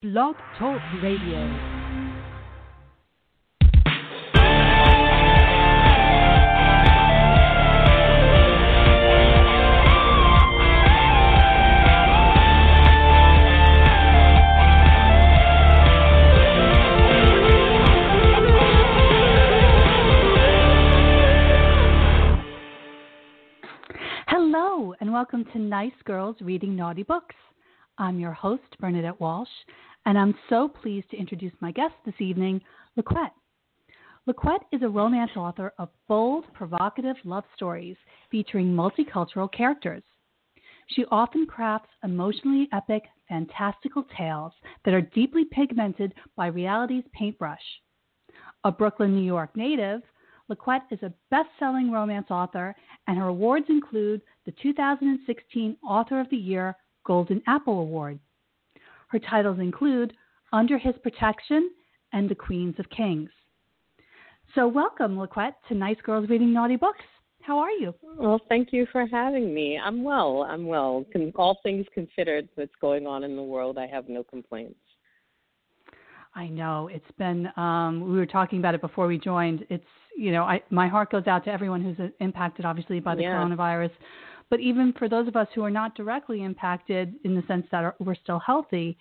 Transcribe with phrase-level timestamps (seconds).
[0.00, 1.42] Blog Talk Radio.
[24.28, 27.34] Hello, and welcome to Nice Girls Reading Naughty Books.
[28.00, 29.48] I'm your host, Bernadette Walsh,
[30.08, 32.62] and I'm so pleased to introduce my guest this evening,
[32.98, 33.32] LaQuette.
[34.26, 37.94] LaQuette is a romance author of bold, provocative love stories
[38.30, 40.02] featuring multicultural characters.
[40.86, 44.52] She often crafts emotionally epic, fantastical tales
[44.86, 47.60] that are deeply pigmented by reality's paintbrush.
[48.64, 50.00] A Brooklyn, New York native,
[50.50, 52.74] LaQuette is a best selling romance author,
[53.08, 58.18] and her awards include the 2016 Author of the Year Golden Apple Award.
[59.08, 60.12] Her titles include
[60.52, 61.70] Under His Protection
[62.12, 63.30] and The Queens of Kings.
[64.54, 67.04] So, welcome, LaQuette, to Nice Girls Reading Naughty Books.
[67.42, 67.94] How are you?
[68.18, 69.78] Well, thank you for having me.
[69.82, 70.42] I'm well.
[70.48, 71.04] I'm well.
[71.36, 74.78] All things considered, what's going on in the world, I have no complaints.
[76.34, 77.48] I know it's been.
[77.56, 79.66] Um, we were talking about it before we joined.
[79.70, 79.84] It's
[80.16, 83.34] you know, I, my heart goes out to everyone who's impacted, obviously, by the Yeah.
[83.34, 83.90] coronavirus.
[84.50, 87.84] But even for those of us who are not directly impacted, in the sense that
[87.84, 88.96] are, we're still healthy,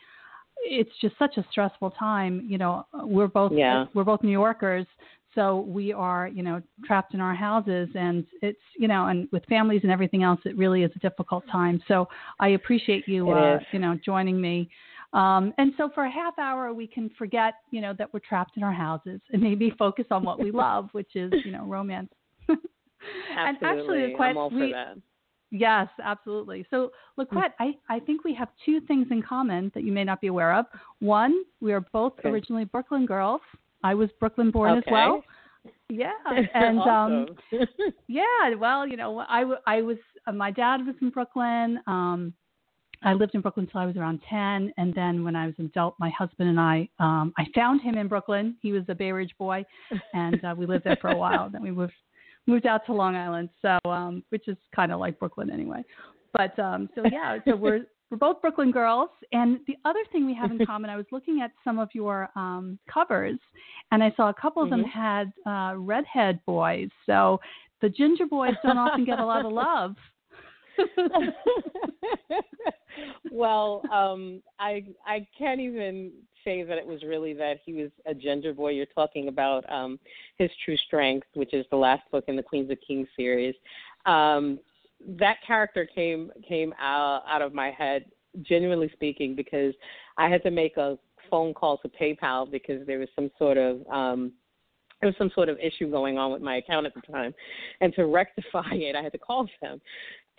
[0.64, 2.46] it's just such a stressful time.
[2.48, 3.86] You know, we're both Yeah.
[3.94, 4.86] we're both New Yorkers,
[5.36, 9.46] so we are you know trapped in our houses, and it's you know, and with
[9.46, 11.82] families and everything else, it really is a difficult time.
[11.88, 12.10] So
[12.40, 14.70] I appreciate you uh, you know joining me.
[15.14, 18.58] Um, and so for a half hour, we can forget, you know, that we're trapped
[18.58, 22.12] in our houses and maybe focus on what we love, which is, you know, romance.
[22.50, 22.60] and
[23.62, 24.16] actually, Absolutely.
[24.16, 24.98] LaQuette, I'm all for we, that.
[25.52, 26.66] Yes, absolutely.
[26.70, 30.20] So, LaQuette, I, I think we have two things in common that you may not
[30.20, 30.66] be aware of.
[31.00, 32.30] One, we are both Okay.
[32.30, 33.42] originally Brooklyn girls.
[33.84, 35.24] I was Brooklyn born as well.
[35.90, 36.12] Yeah,
[36.54, 37.26] and um,
[38.08, 41.80] yeah, well, you know, I I was, uh, my dad was in Brooklyn.
[41.88, 42.34] Um,
[43.04, 44.74] I lived in Brooklyn until I was around 10.
[44.78, 47.96] And then when I was an adult, my husband and I, um, I found him
[47.98, 48.56] in Brooklyn.
[48.62, 49.64] He was a Bay Ridge boy.
[50.14, 51.50] And uh, we lived there for a while.
[51.50, 51.94] Then we moved,
[52.48, 53.50] moved out to Long Island.
[53.62, 55.84] So, um, which is kind of like Brooklyn anyway.
[56.34, 59.10] But, um, so yeah, so we're, we're both Brooklyn girls.
[59.32, 62.30] And the other thing we have in common, I was looking at some of your
[62.36, 63.38] um, covers
[63.92, 64.90] and I saw a couple of them Mhm.
[64.90, 66.90] had uh, redhead boys.
[67.06, 67.40] So
[67.82, 69.96] the ginger boys don't often get a lot of love.
[73.32, 76.12] well, um, I I can't even
[76.48, 78.70] say that it was really that he was a ginger boy.
[78.70, 80.00] You're talking about um,
[80.38, 83.54] his true strength, which is the last book in the Queens of Kings series.
[84.06, 84.60] Um,
[85.20, 88.06] that character came came out out of my head,
[88.44, 89.74] genuinely speaking, because
[90.18, 90.98] I had to make a
[91.30, 94.32] phone call to PayPal because there was some sort of um,
[95.02, 97.34] there was some sort of issue going on with my account at the time,
[97.82, 99.82] and to rectify it, I had to call them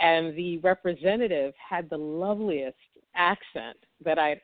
[0.00, 2.76] and the representative had the loveliest
[3.16, 4.40] accent that I'd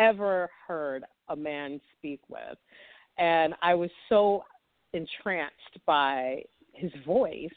[0.00, 2.58] ever heard a man speak with.
[3.18, 4.44] And I was so
[4.92, 7.48] entranced by his voice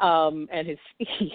[0.00, 1.32] um, and his speech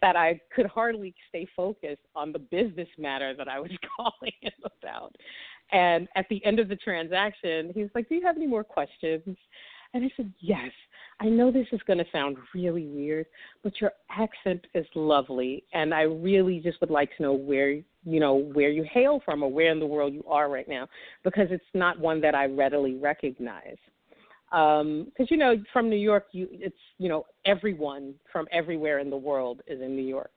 [0.00, 4.52] that I could hardly stay focused on the business matter that I was calling him
[4.78, 5.14] about.
[5.72, 8.64] And at the end of the transaction, he was like, Do you have any more
[8.64, 9.36] questions?
[9.94, 10.70] And I said, Yes.
[11.22, 13.26] I know this is going to sound really weird,
[13.62, 18.20] but your accent is lovely, and I really just would like to know where you
[18.20, 20.88] know where you hail from or where in the world you are right now,
[21.22, 23.76] because it's not one that I readily recognize.
[24.50, 29.16] Because you know, from New York, you it's you know everyone from everywhere in the
[29.16, 30.32] world is in New York.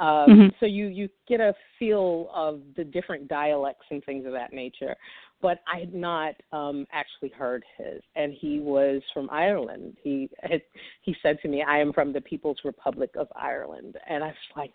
[0.00, 0.60] Um, Mhm.
[0.60, 4.96] So you you get a feel of the different dialects and things of that nature
[5.40, 8.02] but I had not um, actually heard his.
[8.16, 9.96] And he was from Ireland.
[10.02, 10.62] He had,
[11.02, 14.36] he said to me, "I am from the People's Republic of Ireland," and I was
[14.56, 14.72] like,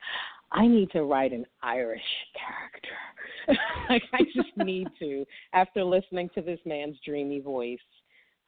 [0.51, 2.01] "I need to write an Irish
[2.37, 3.61] character.
[3.89, 7.77] like I just need to." After listening to this man's dreamy voice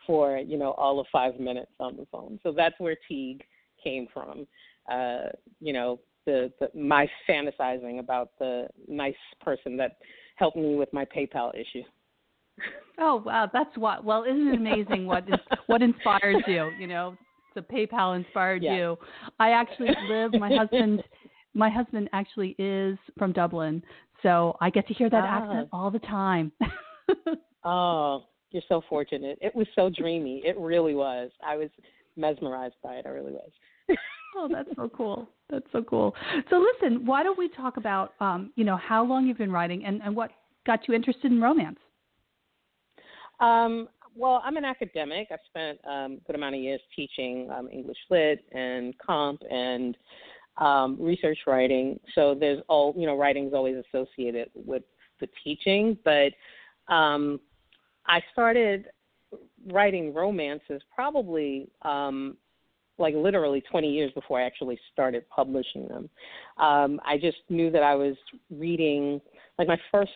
[0.07, 3.44] for you know all of five minutes on the phone, so that's where Teague
[3.83, 4.47] came from.
[4.89, 5.29] Uh,
[5.59, 9.97] you know, the, the my fantasizing about the nice person that
[10.35, 11.83] helped me with my PayPal issue.
[12.98, 14.04] Oh wow, that's what.
[14.06, 15.36] Well, isn't it amazing what is,
[15.68, 16.72] what inspires you?
[16.80, 17.16] You know,
[17.54, 18.75] the PayPal inspired Yeah.
[18.75, 18.98] you.
[19.40, 20.34] I actually live.
[20.34, 21.04] My husband,
[21.54, 23.84] my husband actually is from Dublin,
[24.24, 25.38] so I get to hear that Ah.
[25.44, 26.52] accent all the time.
[27.68, 29.40] Oh, you're so fortunate.
[29.42, 30.44] It was so dreamy.
[30.46, 31.31] It really was.
[31.46, 31.69] I was
[32.16, 33.06] mesmerized by it.
[33.07, 33.50] I really was.
[34.38, 35.28] oh, that's so cool.
[35.50, 36.13] That's so cool.
[36.52, 39.84] So listen, why don't we talk about um, you know, how long you've been writing
[39.86, 40.30] and, and what
[40.68, 41.80] got you interested in romance?
[43.39, 45.27] Um, well, I'm an academic.
[45.31, 49.97] I've spent um, a good amount of years teaching um, English Lit and Comp and
[50.57, 51.99] um, research writing.
[52.13, 54.83] So there's all you know, writing is always associated with
[55.19, 55.97] the teaching.
[56.05, 56.31] But
[56.93, 57.39] um,
[58.07, 58.85] I started
[59.67, 62.37] writing romances probably um,
[62.97, 66.09] like literally 20 years before I actually started publishing them.
[66.57, 68.15] Um, I just knew that I was
[68.49, 69.19] reading,
[69.59, 70.11] like my first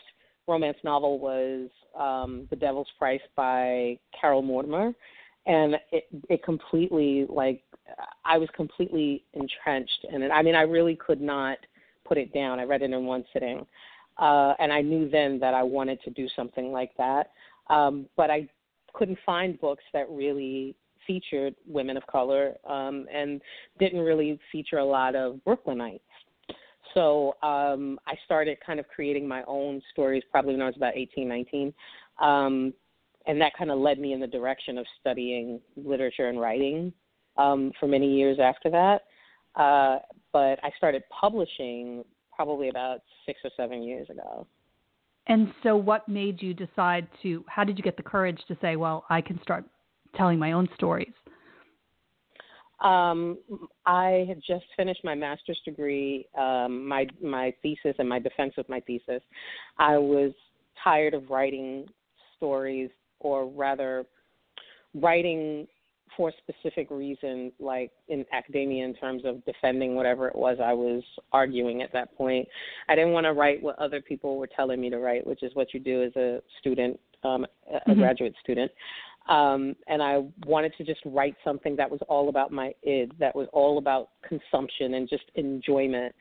[0.49, 4.93] romance novel was um, The Devil's Price by Carole Mortimer,
[5.45, 7.63] and it it completely like
[8.25, 10.31] I was completely entrenched in it.
[10.31, 11.57] I mean, I really could not
[12.05, 12.59] put it down.
[12.59, 13.65] I read it in one sitting,
[14.17, 17.31] uh, and I knew then that I wanted to do something like that.
[17.69, 18.49] Um, but I
[18.93, 20.75] couldn't find books that really
[21.05, 23.41] featured women of color um, and
[23.79, 26.01] didn't really feature a lot of Brooklynites.
[26.93, 30.95] So um, I started kind of creating my own stories probably when I was about
[30.95, 31.73] 18, 19.
[32.21, 32.73] Um,
[33.27, 36.91] and that kind of led me in the direction of studying literature and writing
[37.37, 39.01] um, for many years after that.
[39.55, 39.99] Uh,
[40.31, 42.03] but I started publishing
[42.35, 44.47] probably about six or seven years ago.
[45.27, 47.43] And so, what made you decide to?
[47.47, 49.63] How did you get the courage to say, "Well, I can start
[50.15, 51.13] telling my own stories"?
[52.81, 53.37] Um,
[53.85, 58.69] I had just finished my master's degree, um, my my thesis and my defense of
[58.69, 59.21] my thesis.
[59.77, 60.31] I was
[60.83, 61.87] tired of writing
[62.37, 62.89] stories,
[63.19, 64.05] or rather,
[64.95, 65.67] writing
[66.15, 71.03] for specific reasons, like in academia, in terms of defending whatever it was I was
[71.31, 72.47] arguing at that point.
[72.87, 75.53] I didn't want to write what other people were telling me to write, which is
[75.53, 77.99] what you do as a student, um, a mm-hmm.
[77.99, 78.71] graduate student.
[79.27, 83.35] Um, and I wanted to just write something that was all about my id, that
[83.35, 86.15] was all about consumption and just enjoyment.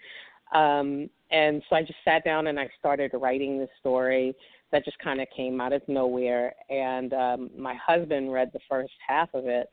[0.54, 4.34] Um, and so I just sat down and I started writing this story
[4.72, 6.54] that just kind of came out of nowhere.
[6.70, 9.68] And um, my husband read the first half of it,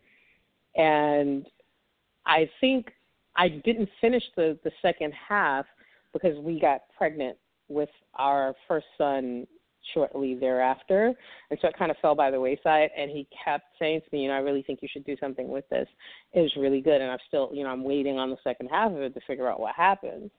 [0.76, 1.46] and
[2.26, 2.92] I think
[3.36, 5.66] I didn't finish the the second half
[6.14, 7.38] because we got pregnant
[7.68, 9.46] with our first son
[9.94, 11.14] shortly thereafter.
[11.50, 12.90] And so it kind of fell by the wayside.
[12.98, 15.50] And he kept saying to me, you know, I really think you should do something
[15.50, 15.88] with this.
[16.34, 17.02] It was really good.
[17.02, 19.50] And I'm still, you know, I'm waiting on the second half of it to figure
[19.50, 20.32] out what happens.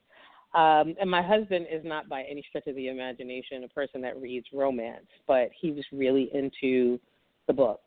[0.54, 4.20] Um, and my husband is not by any stretch of the imagination a person that
[4.20, 6.98] reads romance, but he was really into
[7.46, 7.80] the book,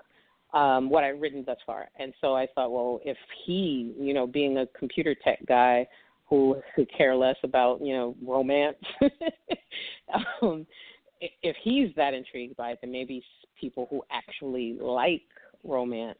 [0.54, 1.90] um, what I've written thus far.
[1.98, 5.88] And so I thought, well, if he, you know, being a computer tech guy
[6.30, 8.78] who could care less about, you know, romance,
[10.42, 10.68] um,
[11.22, 13.24] if he's that intrigued by it, then maybe
[13.60, 15.22] people who actually like
[15.64, 16.18] romance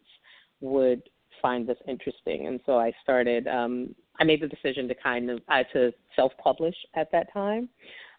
[0.62, 1.02] would
[1.42, 2.48] find this interesting.
[2.48, 3.48] And so I started.
[3.48, 7.70] Um, I made the decision to kind of uh, to self-publish at that time,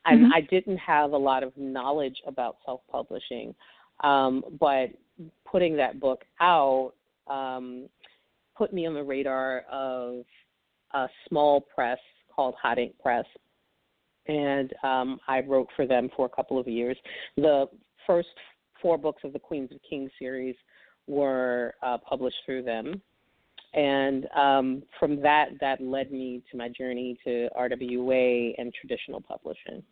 [0.06, 0.32] and mm-hmm.
[0.32, 3.54] I didn't have a lot of knowledge about self-publishing,
[4.02, 4.86] um, but
[5.44, 6.92] putting that book out
[7.28, 7.88] um,
[8.56, 10.24] put me on the radar of
[10.92, 11.98] a small press
[12.34, 13.24] called Hot Ink Press
[14.30, 16.96] and um, I wrote for them for a couple of years.
[17.36, 17.66] The
[18.06, 18.28] first
[18.80, 20.54] four books of the Queens of Kings series
[21.06, 23.02] were uh, published through them,
[23.74, 29.82] and um, from that, that led me to my journey to RWA and traditional publishing.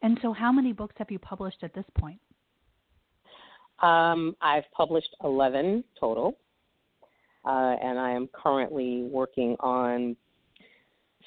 [0.00, 2.20] And so, how many books have you published at this point?
[3.80, 6.38] Um, I've published 11 total,
[7.44, 10.16] uh, and I am currently working on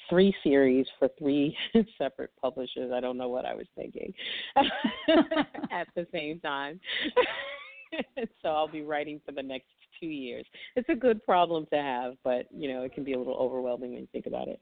[0.08, 1.56] three series for three
[1.98, 2.92] separate publishers.
[2.92, 4.12] I don't know what I was thinking
[5.70, 6.80] at the same time.
[8.42, 9.68] so I'll be writing for the next
[10.00, 10.46] two years.
[10.76, 13.92] It's a good problem to have, but you know it can be a little overwhelming
[13.92, 14.60] when you think about it.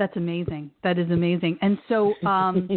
[0.00, 0.70] That's amazing.
[0.82, 1.58] That is amazing.
[1.60, 2.70] And so, um,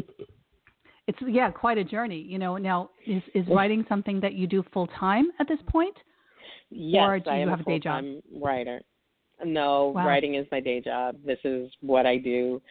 [1.07, 2.19] it's yeah, quite a journey.
[2.19, 5.95] You know, now is is writing something that you do full time at this point?
[6.69, 8.03] Yes, or do I you am have a a day job?
[8.41, 8.81] Writer.
[9.45, 10.07] No, wow.
[10.07, 11.15] writing is my day job.
[11.25, 12.61] This is what I do.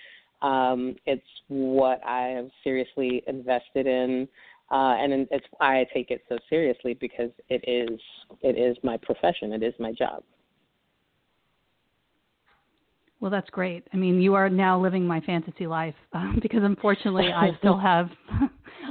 [0.43, 4.29] Um, it's what I have seriously invested in,
[4.71, 8.01] uh, and it's why I take it so seriously because it is
[8.43, 9.53] it is my profession.
[9.53, 10.23] It is my job.
[13.21, 13.87] Well, that's great.
[13.95, 18.11] I mean, you are now living my fantasy life um, because unfortunately, I still have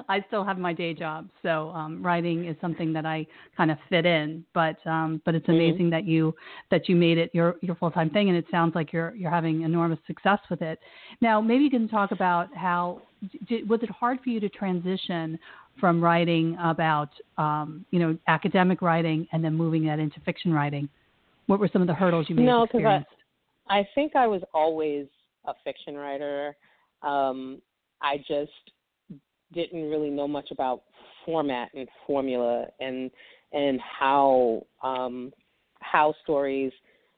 [0.09, 1.29] I still have my day job.
[1.41, 4.45] So um, writing is something that I kind of fit in.
[4.53, 5.53] But um, but it's mm-hmm.
[5.53, 5.89] amazing mm-hmm.
[5.91, 6.35] that you
[6.69, 9.31] that you made it your your full time thing, and it sounds like you're you're
[9.31, 10.79] having enormous success with it.
[11.21, 13.01] Now, maybe you can talk about how
[13.47, 15.37] did, was it hard for you to transition
[15.79, 20.89] from writing about um, you know academic writing and then moving that into fiction writing?
[21.47, 23.09] What were some of the hurdles you may no, experienced?
[23.69, 25.07] I think I was always
[25.45, 26.55] a fiction writer.
[27.01, 27.61] Um,
[28.01, 28.51] I just
[29.53, 30.83] didn't really know much about
[31.25, 33.11] format and formula and
[33.53, 35.31] and how um,
[35.79, 36.71] how stories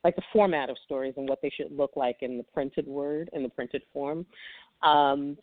[0.04, 3.30] like the format of stories and what they should look like in the printed word
[3.34, 4.26] in the printed form.
[4.82, 5.38] Um,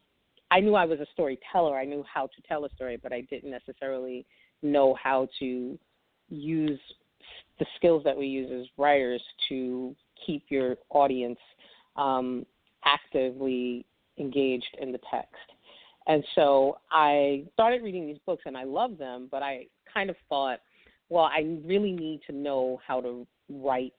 [0.50, 1.78] I knew I was a storyteller.
[1.78, 4.26] I knew how to tell a story, but I didn't necessarily
[4.62, 5.78] know how to
[6.28, 6.80] use
[7.58, 9.94] the skills that we use as writers to
[10.26, 11.38] keep your audience
[11.96, 12.44] um,
[12.84, 13.86] actively
[14.18, 15.36] engaged in the text.
[16.06, 20.16] And so I started reading these books and I loved them, but I kind of
[20.28, 20.60] thought,
[21.08, 23.92] well, I really need to know how to write,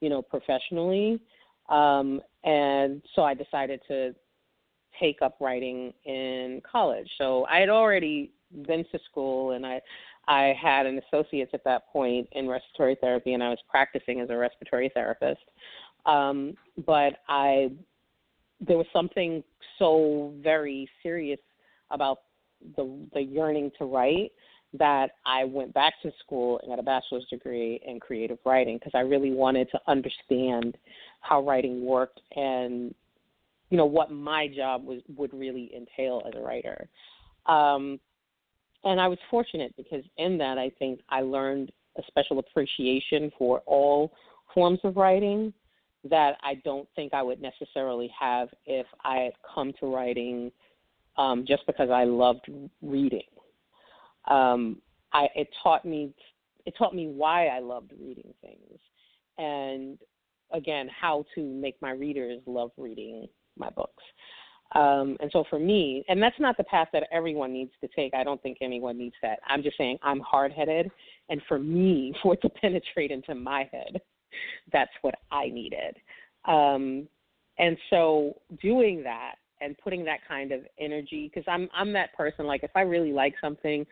[0.00, 1.20] you know, professionally.
[1.68, 4.14] Um, and so I decided to
[5.00, 7.08] take up writing in college.
[7.18, 8.32] So I had already
[8.66, 9.80] been to school and I
[10.28, 14.30] I had an associate's at that point in respiratory therapy and I was practicing as
[14.30, 15.42] a respiratory therapist.
[16.06, 16.54] Um,
[16.86, 17.72] but I
[18.66, 19.42] there was something
[19.78, 21.40] so very serious
[21.90, 22.18] about
[22.76, 24.32] the the yearning to write
[24.78, 28.92] that I went back to school and got a bachelor's degree in creative writing because
[28.94, 30.78] I really wanted to understand
[31.20, 32.94] how writing worked and
[33.68, 36.88] you know what my job was would really entail as a writer.
[37.46, 37.98] Um,
[38.84, 43.60] and I was fortunate because in that I think I learned a special appreciation for
[43.66, 44.12] all
[44.54, 45.52] forms of writing
[46.08, 50.50] that I don't think I would necessarily have if I had come to writing
[51.16, 53.22] um, just because I loved reading.
[54.28, 54.80] Um,
[55.12, 56.14] I, it taught me
[56.64, 58.78] it taught me why I loved reading things,
[59.38, 59.98] and
[60.52, 64.02] again how to make my readers love reading my books.
[64.74, 68.14] Um, and so for me, and that's not the path that everyone needs to take.
[68.14, 69.40] I don't think anyone needs that.
[69.46, 70.90] I'm just saying I'm hard headed,
[71.28, 74.00] and for me, for it to penetrate into my head,
[74.72, 75.96] that's what I needed.
[76.44, 77.08] Um,
[77.58, 82.46] and so doing that and putting that kind of energy, because I'm I'm that person.
[82.46, 83.86] Like if I really like something,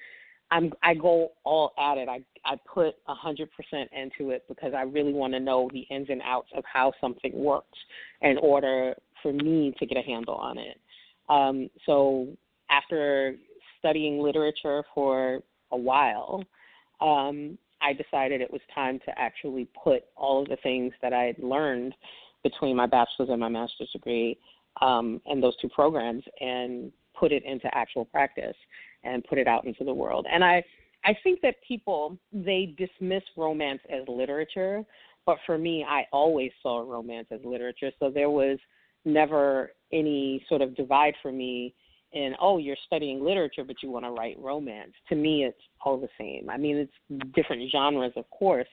[0.51, 2.09] I'm I go all at it.
[2.09, 5.87] I I put a hundred percent into it because I really want to know the
[5.95, 7.79] ins and outs of how something works
[8.23, 10.81] in order for me to get a handle on it.
[11.29, 12.27] Um, so
[12.71, 13.37] after
[13.79, 16.43] studying literature for a while,
[17.01, 21.25] um, I decided it was time to actually put all of the things that I
[21.25, 21.95] had learned
[22.43, 24.39] between my bachelor's and my master's degree
[24.81, 28.57] um, and those two programs and put it into actual practice
[29.05, 30.27] and put it out into the world.
[30.31, 30.63] And I,
[31.05, 34.85] I think that people they dismiss romance as literature,
[35.27, 37.91] but for me, I always saw romance as literature.
[37.99, 38.59] So there was
[39.05, 41.75] never any sort of divide for me
[42.13, 44.93] in oh you're studying literature but you want to write romance.
[45.09, 46.49] To me it's all the same.
[46.51, 48.69] I mean it's different genres of course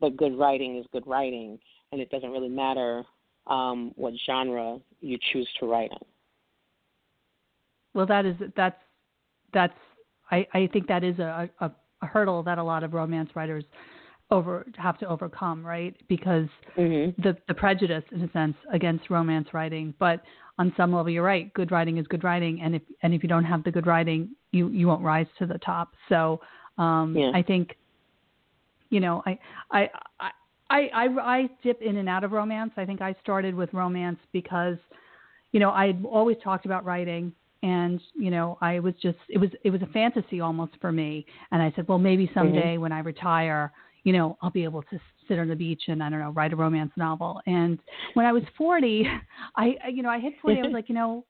[0.00, 1.58] but good writing is good writing
[1.92, 3.04] and it doesn't really matter
[3.46, 5.98] um, what genre you choose to write in.
[7.94, 8.80] Well that is that's
[9.52, 9.74] that's
[10.30, 11.70] i i think that is a, a,
[12.02, 13.64] a hurdle that a lot of romance writers
[14.30, 15.94] over have to overcome, right?
[16.08, 17.20] Because mm-hmm.
[17.22, 19.94] the the prejudice, in a sense, against romance writing.
[19.98, 20.22] But
[20.58, 21.52] on some level, you're right.
[21.54, 24.30] Good writing is good writing, and if and if you don't have the good writing,
[24.52, 25.94] you you won't rise to the top.
[26.08, 26.40] So
[26.78, 27.30] um, yeah.
[27.34, 27.76] I think,
[28.90, 29.38] you know, I
[29.70, 29.90] I.
[30.20, 30.30] I
[30.70, 32.72] I, I I dip in and out of romance.
[32.78, 34.78] I think I started with romance because,
[35.52, 39.38] you know, I had always talked about writing and you know i was just it
[39.38, 42.38] was it was a fantasy almost for me and i said well maybe mm-hmm.
[42.38, 42.82] someday mm-hmm.
[42.82, 43.72] when i retire
[44.04, 46.52] you know, I'll be able to sit on the beach and I don't know, write
[46.52, 47.40] a romance novel.
[47.46, 47.78] And
[48.12, 49.06] when I was 40,
[49.56, 51.24] I, you know, I hit 40, I was like, you know,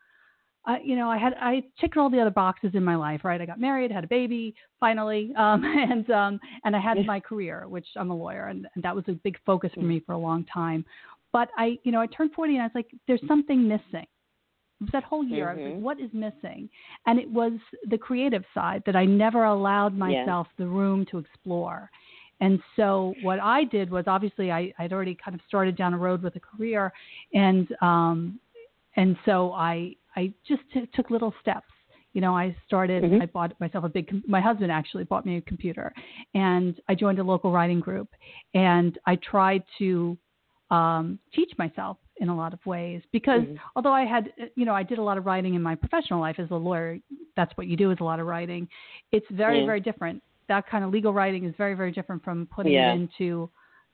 [0.67, 3.41] I, you know, I had I checked all the other boxes in my life, right?
[3.41, 7.69] I got married, had a baby, finally, um, and um, and I had my career,
[7.69, 10.19] which I'm a lawyer, and, and that was a big focus for me for a
[10.19, 10.85] long time.
[11.33, 14.07] But I, you know, I turned 40, and I was like, there's something missing.
[14.93, 15.51] That whole year, mm-hmm.
[15.51, 15.83] I was like, mm-hmm.
[15.83, 16.69] what is missing?
[17.07, 17.53] And it was
[17.91, 20.65] the creative side that I never allowed myself yeah.
[20.65, 21.91] the room to explore.
[22.41, 25.99] And so what I did was obviously I, I'd already kind of started down a
[25.99, 26.93] road with a career,
[27.33, 28.41] and um,
[28.97, 31.67] and so I I just t- took little steps.
[32.13, 33.03] You know, I started.
[33.03, 33.23] Mm-hmm.
[33.23, 34.23] I bought myself a big.
[34.29, 35.93] My husband actually bought me a computer,
[36.35, 38.09] and I joined a local writing group,
[38.55, 40.17] and I tried to
[40.71, 43.57] um, teach myself in a lot of ways because mm-hmm.
[43.75, 46.37] although I had, you know, I did a lot of writing in my professional life
[46.39, 46.99] as a lawyer.
[47.37, 48.69] That's what you do is a lot of writing.
[49.11, 49.67] It's very, yeah.
[49.67, 52.93] very different that kind of legal writing is very very different from putting yeah.
[52.93, 53.49] it into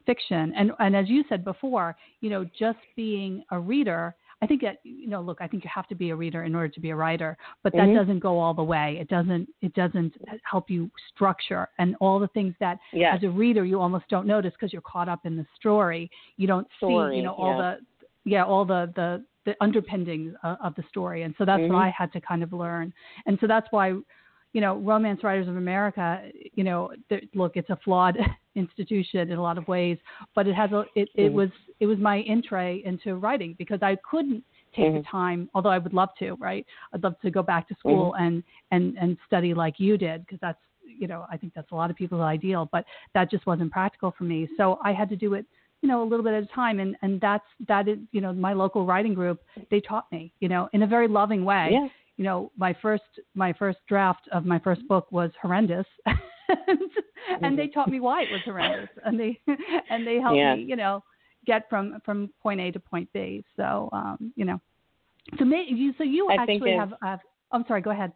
[0.07, 4.63] fiction and and as you said before you know just being a reader i think
[4.63, 6.81] that you know look i think you have to be a reader in order to
[6.81, 7.97] be a writer but that mm-hmm.
[7.97, 12.29] doesn't go all the way it doesn't it doesn't help you structure and all the
[12.29, 13.15] things that yeah.
[13.15, 16.47] as a reader you almost don't notice because you're caught up in the story you
[16.47, 17.75] don't story, see you know all yeah.
[17.75, 21.73] the yeah all the the the underpinnings of, of the story, and so that's mm-hmm.
[21.73, 22.93] what I had to kind of learn.
[23.27, 23.95] And so that's why,
[24.53, 26.23] you know, Romance Writers of America,
[26.55, 26.91] you know,
[27.35, 28.19] look, it's a flawed
[28.57, 29.99] institution in a lot of ways,
[30.35, 31.37] but it has a it, it mm-hmm.
[31.37, 34.99] was it was my entree into writing because I couldn't take mm-hmm.
[34.99, 38.13] the time although i would love to right i'd love to go back to school
[38.13, 38.25] mm-hmm.
[38.25, 41.75] and and and study like you did because that's you know i think that's a
[41.75, 45.17] lot of people's ideal but that just wasn't practical for me so i had to
[45.17, 45.45] do it
[45.83, 48.33] you know a little bit at a time and and that's that is you know
[48.33, 49.41] my local writing group
[49.71, 51.89] they taught me you know in a very loving way yeah.
[52.21, 53.03] You know my first
[53.35, 56.79] my first draft of my first book was horrendous and,
[57.43, 59.41] and they taught me why it was horrendous and they
[59.91, 60.55] and they helped yeah.
[60.55, 61.03] me you know
[61.47, 63.45] get from from point A to point B.
[63.57, 64.61] So um, you know,
[65.39, 67.21] so may, you so you I actually have, have.
[67.53, 67.83] I'm sorry.
[67.83, 68.13] Go ahead.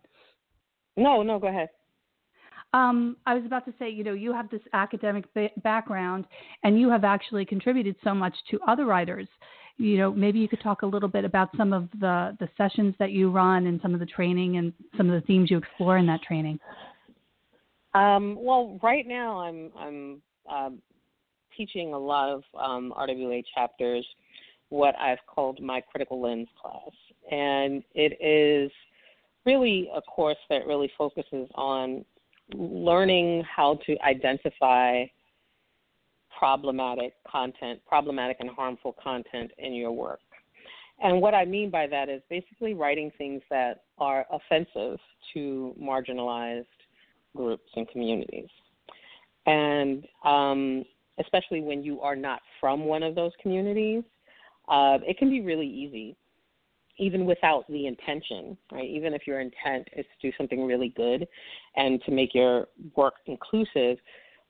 [0.97, 1.69] No, no, go ahead.
[2.73, 6.27] Um, I was about to say, you know, you have this academic ba- background,
[6.65, 9.29] and you have actually contributed so much to other writers.
[9.77, 12.95] You know, maybe you could talk a little bit about some of the the sessions
[12.99, 15.99] that you run and some of the training and some of the themes you explore
[15.99, 16.59] in that training.
[17.93, 20.79] Um, well, right now I'm I'm um,
[21.57, 24.07] teaching a lot of um, RWA chapters
[24.69, 26.91] what I've called my critical lens class.
[27.31, 28.73] And it is
[29.47, 32.05] really a course that really focuses on
[32.55, 35.05] learning how to identify
[36.39, 40.21] problematic content, problematic and harmful content in your work.
[41.03, 44.99] And what I mean by that is basically writing things that are offensive
[45.35, 46.67] to marginalized
[47.35, 48.49] groups and communities.
[49.47, 50.85] And um,
[51.19, 54.05] especially when you are not from one of those communities,
[54.69, 56.17] uh, it can be really easy,
[56.99, 58.89] even without the intention, right?
[58.89, 61.27] Even if your intent is to do something really good
[61.77, 63.99] and to make your work inclusive,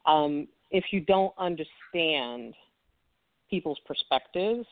[0.06, 2.52] um, if you don't understand
[3.48, 4.66] people's perspectives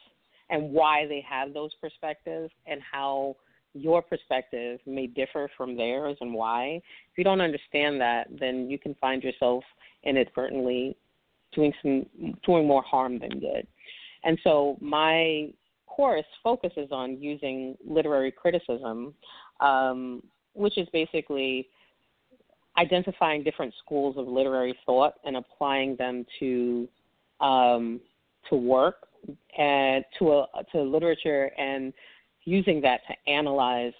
[0.50, 3.36] and why they have those perspectives and how
[3.72, 6.80] your perspective may differ from theirs and why.
[7.12, 9.62] If you don't understand that, then you can find yourself
[10.02, 10.96] inadvertently
[11.54, 12.04] doing some
[12.44, 13.64] doing more harm than good.
[14.24, 15.50] And so my
[15.86, 19.14] course focuses on using literary criticism,
[19.60, 20.20] um,
[20.54, 21.68] which is basically
[22.78, 26.88] identifying different schools of literary thought and applying them to
[27.40, 28.00] um,
[28.48, 29.08] to work
[29.58, 31.92] and to a, to literature and
[32.44, 33.92] using that to analyze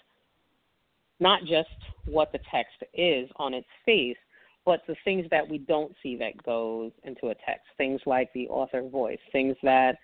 [1.19, 1.69] not just
[2.05, 4.17] what the text is on its face,
[4.65, 8.47] but the things that we don't see that goes into a text, things like the
[8.47, 9.97] author voice, things that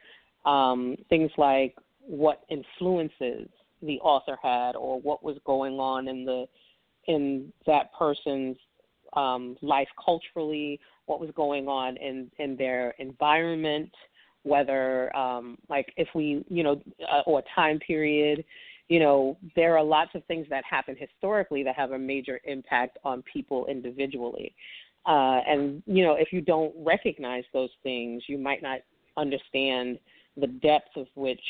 [0.46, 3.48] um, things like what influences
[3.82, 6.46] the author had or what was going on in the
[7.10, 8.58] in that person's
[9.14, 13.92] um, life culturally, what was going on in in their environment,
[14.44, 18.46] whether um, like if we you know uh, or time period
[18.90, 22.98] you know, there are lots of things that happen historically that have a major impact
[23.06, 24.54] on people individually.
[25.06, 28.80] Uh, and, you know, if you don't recognize those things, you might not
[29.16, 30.00] understand
[30.38, 31.42] the depth of which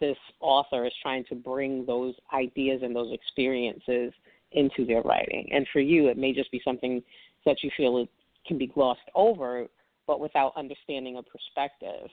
[0.00, 4.12] this author is trying to bring those ideas and those experiences
[4.54, 5.48] into their writing.
[5.52, 7.02] And for you, it may just be something
[7.46, 8.06] that you feel
[8.46, 9.66] can be glossed over,
[10.06, 12.10] but without understanding a perspective,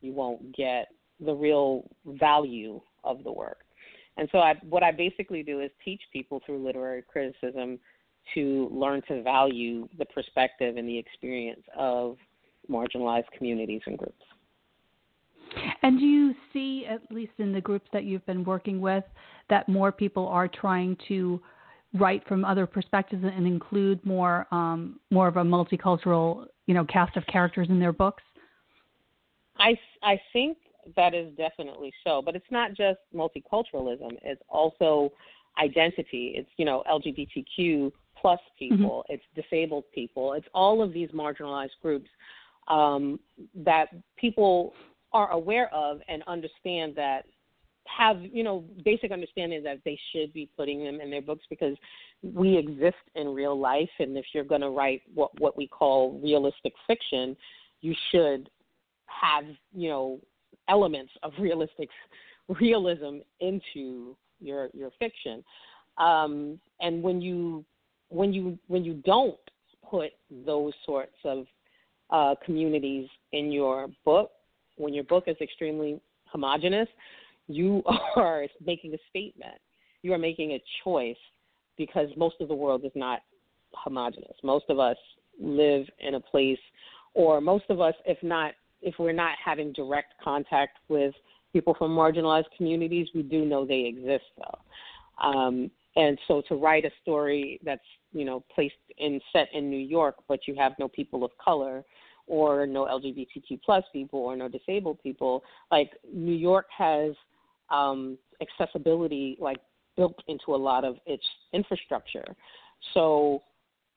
[0.00, 0.88] you won't get
[1.24, 3.58] the real value of the work.
[4.16, 7.78] And so I, what I basically do is teach people through literary criticism
[8.34, 12.16] to learn to value the perspective and the experience of
[12.70, 14.22] marginalized communities and groups.
[15.82, 19.04] And do you see, at least in the groups that you've been working with,
[19.50, 21.40] that more people are trying to
[21.94, 27.16] write from other perspectives and include more um, more of a multicultural, you know, cast
[27.16, 28.22] of characters in their books?
[29.58, 30.58] I I think
[30.96, 32.22] that is definitely so.
[32.24, 35.12] But it's not just multiculturalism; it's also
[35.62, 36.34] identity.
[36.36, 38.76] It's you know LGBTQ plus mm-hmm.
[38.76, 39.04] people.
[39.10, 39.14] Mm-hmm.
[39.14, 40.32] It's disabled people.
[40.34, 42.08] It's all of these marginalized groups
[42.68, 43.20] um,
[43.54, 44.72] that people
[45.12, 47.26] are aware of and understand that
[47.86, 51.76] have you know basic understanding that they should be putting them in their books because
[52.22, 56.18] we exist in real life and if you're going to write what what we call
[56.22, 57.36] realistic fiction
[57.80, 58.48] you should
[59.06, 60.20] have you know
[60.68, 61.88] elements of realistic
[62.60, 65.44] realism into your your fiction.
[65.98, 67.64] Um, and when you
[68.08, 69.38] when you when you don't
[69.88, 70.10] put
[70.44, 71.46] those sorts of
[72.10, 74.30] uh, communities in your book,
[74.76, 76.88] when your book is extremely homogenous,
[77.54, 77.82] you
[78.16, 79.58] are making a statement.
[80.02, 81.16] You are making a choice
[81.76, 83.20] because most of the world is not
[83.72, 84.36] homogenous.
[84.42, 84.96] Most of us
[85.40, 86.58] live in a place,
[87.14, 91.14] or most of us, if not if we're not having direct contact with
[91.52, 93.08] people from marginalized communities.
[93.14, 95.24] We do know they exist though.
[95.24, 99.78] Um, and so to write a story that's you know placed in set in New
[99.78, 101.84] York, but you have no people of color
[102.26, 107.12] or no LGBTQ plus people or no disabled people, like New York has
[107.72, 109.58] um, accessibility like
[109.96, 112.24] built into a lot of its infrastructure.
[112.94, 113.42] So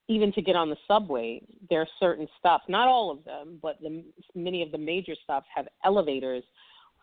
[0.08, 3.80] even to get on the subway, there are certain stops, not all of them, but
[3.82, 4.04] the,
[4.36, 6.44] many of the major stops have elevators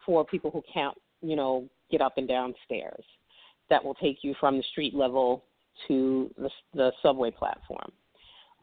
[0.07, 3.05] for people who can't, you know, get up and down stairs
[3.71, 5.45] that will take you from the street level
[5.89, 7.91] to the, the subway platform.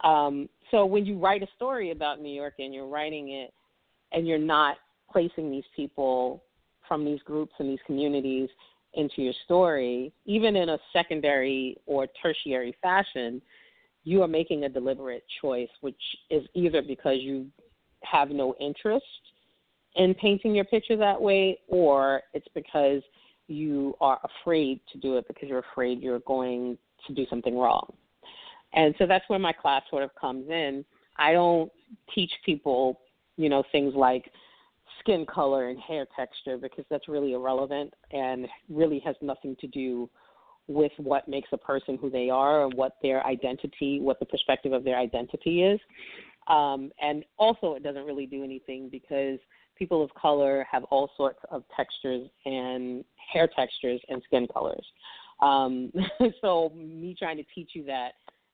[0.02, 3.52] Um, so when you write a story about New York and you're writing it
[4.12, 4.76] and you're not
[5.12, 6.42] placing these people
[6.90, 8.48] from these groups and these communities
[8.94, 13.40] into your story, even in a secondary or tertiary fashion,
[14.02, 17.46] you are making a deliberate choice, which is either because you
[18.02, 19.04] have no interest
[19.94, 23.02] in painting your picture that way, or it's because
[23.46, 26.76] you are afraid to do it because you're afraid you're going
[27.06, 27.92] to do something wrong.
[28.72, 30.84] And so that's where my class sort of comes in.
[31.16, 31.70] I don't
[32.12, 33.00] teach people,
[33.36, 34.32] you know, things like
[35.00, 40.08] skin color and hair texture because that's really irrelevant and really has nothing to do
[40.68, 44.72] with what makes a person who they are and what their identity, what the perspective
[44.72, 45.80] of their identity is.
[46.46, 49.38] Um, and also, it doesn't really do anything because
[49.76, 54.84] people of color have all sorts of textures and hair textures and skin colors.
[55.40, 55.92] Um,
[56.40, 58.12] so, me trying to teach you that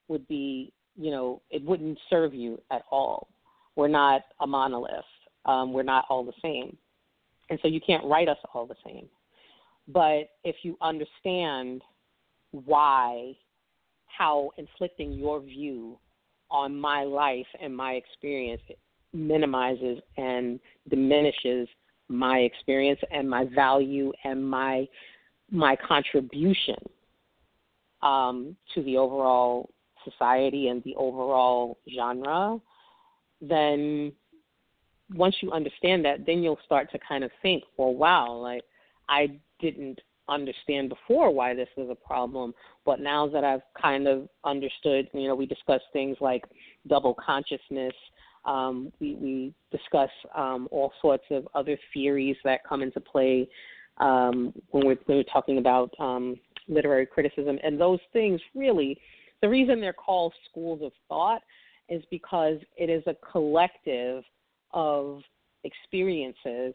[0.09, 3.29] would be, you know, it wouldn't serve you at all.
[3.75, 5.05] We're not a monolith.
[5.47, 6.77] Um, we're not all the same.
[7.49, 9.09] And so you can't write us all the same.
[9.89, 11.83] But if you understand
[12.51, 13.37] why,
[14.07, 15.99] how inflicting your view
[16.51, 18.63] on my life and my experience
[19.13, 21.69] minimizes and diminishes
[22.09, 24.87] my experience and my value and my
[25.51, 26.77] my contribution
[28.03, 29.71] um, to the overall
[30.05, 32.61] society and the overall genre,
[33.41, 34.13] then
[35.15, 38.63] once you understand that, then you'll start to kind of think, well, wow, like
[39.09, 42.53] I didn't understand before why this was a problem,
[42.85, 46.45] but now that I've kind of understood, you know, we discuss things like
[46.89, 47.93] double consciousness.
[48.45, 53.49] Um, we, we discuss um, all sorts of other theories that come into play
[53.99, 56.37] um, when, we're, when we're talking about um,
[56.69, 58.99] literary criticism, and those things really,
[59.43, 61.43] the reason they're called schools of thought
[61.89, 64.25] is because it is a collective
[64.77, 65.23] of
[65.65, 66.75] experiences,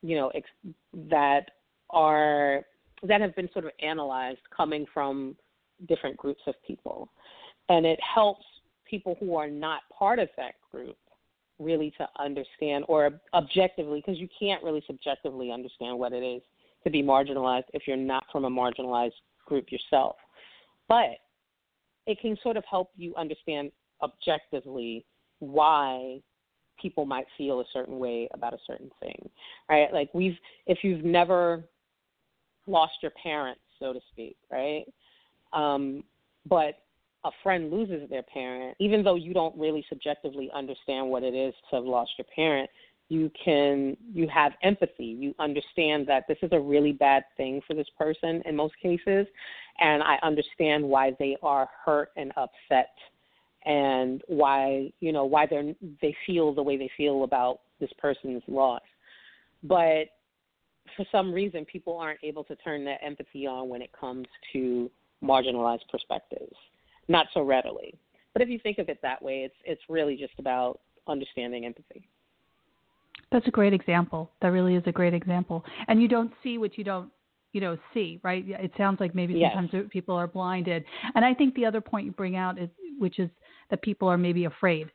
[0.00, 0.74] you know, ex-
[1.10, 1.50] that
[1.90, 2.62] are
[3.02, 5.36] that have been sort of analyzed coming from
[5.88, 7.10] different groups of people,
[7.68, 8.44] and it helps
[8.88, 10.96] people who are not part of that group
[11.58, 16.42] really to understand or objectively because you can't really subjectively understand what it is
[16.84, 19.12] to be marginalized if you're not from a marginalized
[19.46, 20.16] group yourself.
[20.88, 21.18] But
[22.06, 25.04] it can sort of help you understand objectively
[25.38, 26.20] why
[26.82, 29.30] people might feel a certain way about a certain thing,
[29.70, 29.92] right?
[29.92, 31.64] Like we've, if you've never
[32.66, 34.84] lost your parents, so to speak, right?
[35.52, 36.02] Um,
[36.46, 36.78] but
[37.24, 41.54] a friend loses their parent, even though you don't really subjectively understand what it is
[41.70, 42.68] to have lost your parent,
[43.08, 45.04] you can you have empathy.
[45.04, 49.26] You understand that this is a really bad thing for this person in most cases,
[49.80, 52.90] and I understand why they are hurt and upset
[53.64, 58.42] and why you know why they they feel the way they feel about this person's
[58.48, 58.82] loss.
[59.62, 60.08] But
[60.96, 64.90] for some reason people aren't able to turn that empathy on when it comes to
[65.22, 66.54] marginalized perspectives
[67.08, 67.94] not so readily.
[68.32, 72.08] But if you think of it that way it's it's really just about understanding empathy.
[73.30, 74.30] That's a great example.
[74.42, 75.64] That really is a great example.
[75.88, 77.10] And you don't see what you don't
[77.52, 78.44] you know see right?
[78.46, 79.52] It sounds like maybe yes.
[79.54, 80.84] sometimes people are blinded.
[81.14, 83.30] And i think the other point you bring out is which is
[83.72, 84.88] that people are maybe afraid.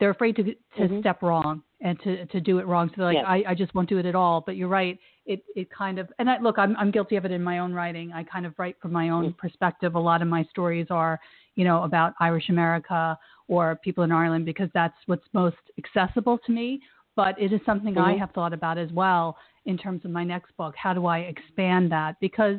[0.00, 1.00] They're afraid to to mm-hmm.
[1.00, 2.88] step wrong and to to do it wrong.
[2.88, 4.42] So they're like, I, I just won't do it at all.
[4.44, 4.98] But you're right.
[5.24, 7.72] It it kind of and I, look, I'm I'm guilty of it in my own
[7.72, 8.12] writing.
[8.12, 9.38] I kind of write from my own mm-hmm.
[9.38, 9.94] perspective.
[9.94, 11.20] A lot of my stories are,
[11.54, 13.16] you know, about Irish America
[13.46, 16.80] or people in Ireland because that's what's most accessible to me.
[17.14, 18.16] But it is something mm-hmm.
[18.16, 20.74] I have thought about as well in terms of my next book.
[20.76, 22.16] How do I expand that?
[22.20, 22.58] Because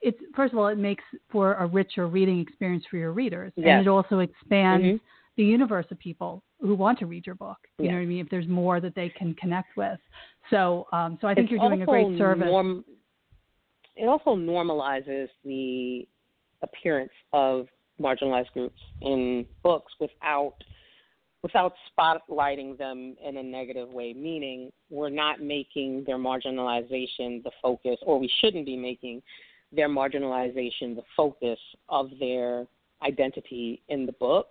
[0.00, 3.66] it's first of all, it makes for a richer reading experience for your readers, and
[3.66, 4.96] it also expands mm-hmm.
[5.36, 7.58] the universe of people who want to read your book.
[7.78, 8.20] You know what I mean?
[8.20, 9.98] If there's more that they can connect with,
[10.50, 12.46] so um, so I think it's you're doing a great service.
[12.46, 12.84] Norm-
[13.96, 16.06] it also normalizes the
[16.62, 17.66] appearance of
[18.00, 20.54] marginalized groups in books without
[21.42, 27.96] without spotlighting them in a negative way, meaning we're not making their marginalization the focus,
[28.02, 29.22] or we shouldn't be making
[29.72, 32.66] their marginalization the focus of their
[33.02, 34.48] identity in the book.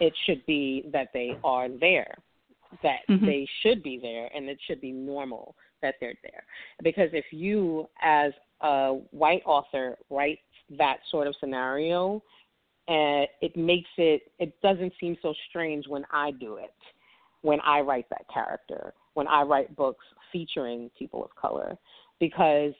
[0.00, 2.14] It should be that they are there,
[2.82, 3.24] that mm-hmm.
[3.24, 6.44] they should be there, and it should be normal that they're there.
[6.82, 10.38] Because if you, as a white author, write
[10.76, 12.22] that sort of scenario,
[12.86, 16.74] and it makes it it doesn't seem so strange when I do it,
[17.42, 21.76] when I write that character, when I write books featuring people of color,
[22.20, 22.72] because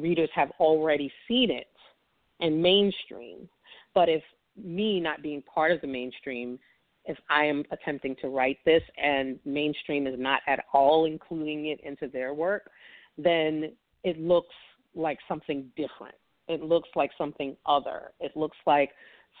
[0.00, 1.66] readers have already seen it
[2.40, 3.48] in mainstream.
[3.94, 4.22] But if
[4.56, 6.58] me not being part of the mainstream,
[7.04, 11.80] if I am attempting to write this and mainstream is not at all including it
[11.80, 12.70] into their work,
[13.16, 13.72] then
[14.04, 14.54] it looks
[14.94, 16.14] like something different.
[16.48, 18.12] It looks like something other.
[18.20, 18.90] It looks like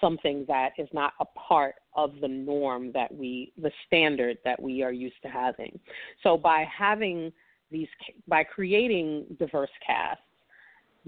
[0.00, 4.82] something that is not a part of the norm that we, the standard that we
[4.82, 5.78] are used to having.
[6.22, 7.32] So by having
[7.70, 7.88] these,
[8.26, 10.22] by creating diverse casts,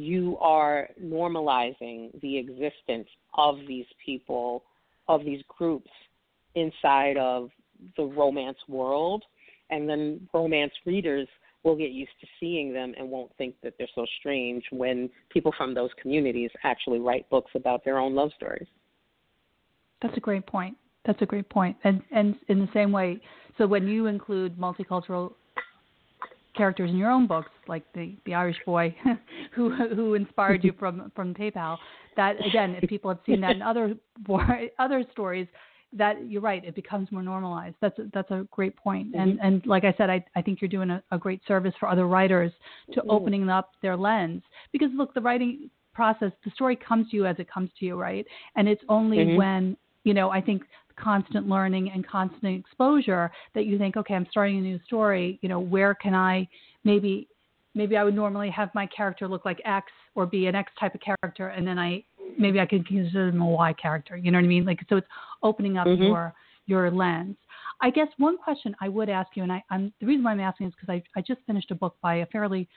[0.00, 4.64] you are normalizing the existence of these people,
[5.08, 5.90] of these groups
[6.54, 7.50] inside of
[7.96, 9.24] the romance world.
[9.70, 11.28] And then romance readers
[11.62, 15.52] will get used to seeing them and won't think that they're so strange when people
[15.56, 18.66] from those communities actually write books about their own love stories.
[20.02, 20.76] That's a great point.
[21.04, 21.76] That's a great point.
[21.84, 23.20] And and in the same way,
[23.58, 25.34] so when you include multicultural
[26.56, 28.94] characters in your own books, like the the Irish boy
[29.54, 31.76] who who inspired you from from PayPal,
[32.16, 33.94] that again, if people have seen that in other
[34.78, 35.46] other stories,
[35.92, 37.76] that you're right, it becomes more normalized.
[37.80, 39.12] That's a, that's a great point.
[39.12, 39.20] Mm-hmm.
[39.20, 41.88] And and like I said, I I think you're doing a, a great service for
[41.88, 42.52] other writers
[42.92, 43.10] to mm-hmm.
[43.10, 47.36] opening up their lens because look, the writing process, the story comes to you as
[47.38, 48.26] it comes to you, right?
[48.56, 49.36] And it's only mm-hmm.
[49.36, 50.62] when you know, I think
[51.00, 55.38] constant learning and constant exposure that you think, okay, I'm starting a new story.
[55.42, 56.48] You know, where can I
[56.84, 57.28] maybe
[57.74, 60.94] maybe I would normally have my character look like X or be an X type
[60.94, 62.04] of character, and then I
[62.38, 64.16] maybe I could consider them a Y character.
[64.16, 64.64] You know what I mean?
[64.64, 65.06] Like so, it's
[65.42, 66.02] opening up mm-hmm.
[66.02, 66.34] your
[66.66, 67.36] your lens.
[67.82, 70.40] I guess one question I would ask you, and I, I'm the reason why I'm
[70.40, 72.68] asking is because I I just finished a book by a fairly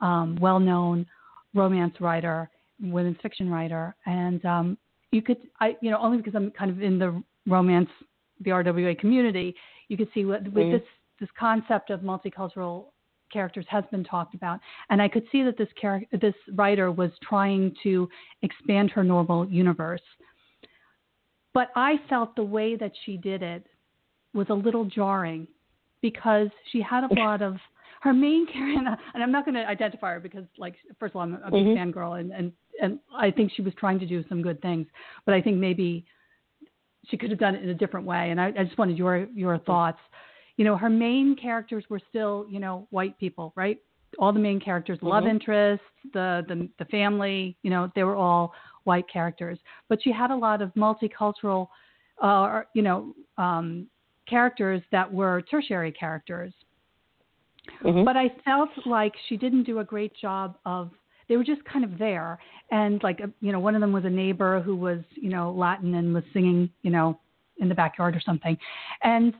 [0.00, 1.06] um, well-known
[1.54, 4.78] romance writer, women's fiction writer, and um,
[5.12, 7.88] you could, I, you know, only because I'm kind of in the romance,
[8.40, 9.54] the RWA community,
[9.88, 10.72] you could see what with mm.
[10.72, 10.88] this
[11.20, 12.86] this concept of multicultural
[13.32, 17.10] characters has been talked about, and I could see that this character, this writer was
[17.22, 18.08] trying to
[18.42, 20.02] expand her normal universe.
[21.54, 23.66] But I felt the way that she did it
[24.34, 25.46] was a little jarring
[26.00, 27.56] because she had a lot of
[28.02, 31.22] her main character, and I'm not going to identify her because, like, first of all,
[31.22, 31.76] I'm a big mm-hmm.
[31.76, 34.86] fan girl, and, and and I think she was trying to do some good things,
[35.24, 36.04] but I think maybe
[37.08, 38.30] she could have done it in a different way.
[38.30, 39.98] And I, I just wanted your your thoughts.
[40.56, 43.78] You know, her main characters were still, you know, white people, right?
[44.18, 45.08] All the main characters, mm-hmm.
[45.08, 48.52] love interests, the, the the family, you know, they were all
[48.84, 49.58] white characters.
[49.88, 51.68] But she had a lot of multicultural,
[52.20, 53.86] uh, you know, um,
[54.28, 56.52] characters that were tertiary characters.
[57.84, 58.04] Mm-hmm.
[58.04, 60.90] But I felt like she didn't do a great job of
[61.32, 62.38] they were just kind of there.
[62.70, 65.94] And like you know one of them was a neighbor who was you know latin
[65.94, 67.18] and was singing you know
[67.56, 68.54] in the backyard or something.
[69.02, 69.32] And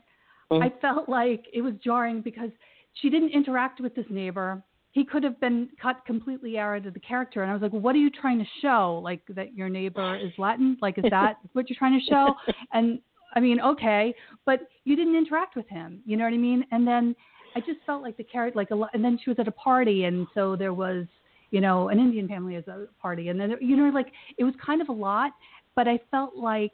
[0.50, 0.62] mm-hmm.
[0.62, 2.48] i felt like it was jarring because
[2.94, 4.62] she didn't interact with this neighbor.
[4.92, 7.42] He could have been cut completely out of the character.
[7.42, 8.98] And i was like well, what are you trying to show?
[9.04, 10.78] Like that your neighbor is latin?
[10.80, 12.34] Like is that what you're trying to show?
[12.72, 13.00] And
[13.34, 14.14] i mean okay
[14.46, 16.00] but you didn't interact with him.
[16.06, 16.64] You know what i mean?
[16.70, 17.14] And then
[17.54, 19.52] i just felt like the character like a lot and then she was at a
[19.52, 21.04] party and so there was
[21.52, 24.54] you know, an Indian family as a party, and then you know, like it was
[24.64, 25.32] kind of a lot.
[25.76, 26.72] But I felt like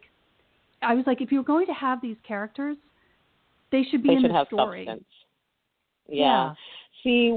[0.80, 2.76] I was like, if you're going to have these characters,
[3.70, 4.86] they should be they in should the have story.
[4.86, 5.04] Substance.
[6.08, 6.24] Yeah.
[6.24, 6.54] yeah.
[7.02, 7.30] See,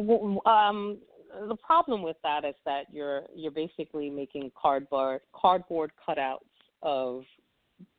[0.46, 0.98] um,
[1.48, 6.40] the problem with that is that you're you're basically making cardboard cardboard cutouts
[6.84, 7.24] of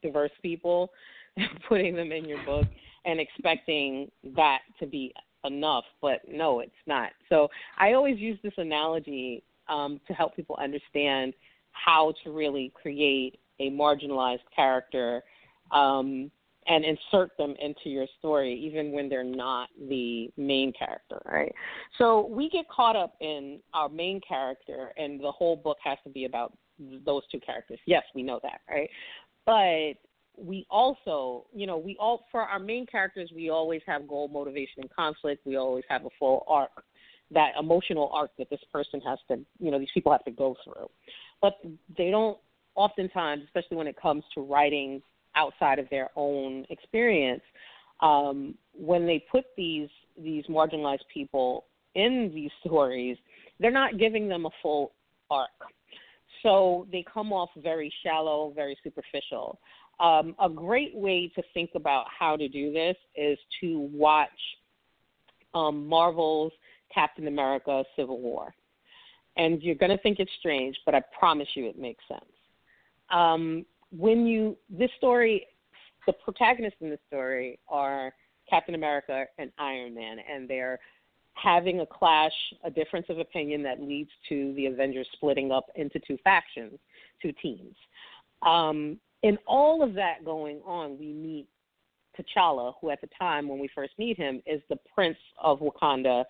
[0.05, 0.91] diverse people
[1.37, 2.67] and putting them in your book
[3.05, 5.13] and expecting that to be
[5.45, 7.11] enough, but no, it's not.
[7.29, 11.35] So I always use this analogy um, to help people understand
[11.73, 15.23] how to really create a marginalized character
[15.71, 16.31] um,
[16.69, 21.53] and insert them into your story, even when they're not the main character, right?
[21.99, 26.11] So we get caught up in our main character, and the whole book has to
[26.11, 26.53] be about
[27.05, 27.81] those two characters.
[27.87, 28.89] Yes, we know that, right?
[29.45, 30.01] But
[30.37, 34.83] we also, you know, we all for our main characters, we always have goal, motivation,
[34.83, 35.47] and conflict.
[35.47, 36.71] We always have a full arc,
[37.31, 40.57] that emotional arc that this person has to, you know, these people have to go
[40.65, 40.89] through.
[41.41, 41.55] But
[41.97, 42.39] they don't
[42.75, 45.03] oftentimes, especially when it comes to writing
[45.35, 47.43] outside of their own experience,
[48.01, 49.89] um, when they put these
[50.21, 51.65] these marginalized people
[51.95, 53.17] in these stories,
[53.61, 54.93] they're not giving them a full
[55.31, 55.51] arc.
[56.43, 59.59] So they come off very shallow, very superficial.
[60.03, 64.29] Um, a great way to think about how to do this is to watch
[65.55, 66.53] um, Marvel's
[66.93, 68.53] Captain America Civil War.
[69.37, 72.25] And you're going to think it's strange, but I promise you it makes sense.
[73.11, 73.65] Um,
[73.97, 75.47] when you, this story,
[76.07, 78.13] the protagonists in this story are
[78.51, 80.81] Captain America and Iron Man, and they're
[81.35, 82.33] having a clash,
[82.65, 86.79] a difference of opinion that leads to the Avengers splitting up into two factions,
[87.23, 87.77] two teams.
[88.45, 91.49] Um, in all of that going on, we meet
[92.19, 96.25] T'Challa, who at the time when we first meet him is the prince of Wakanda,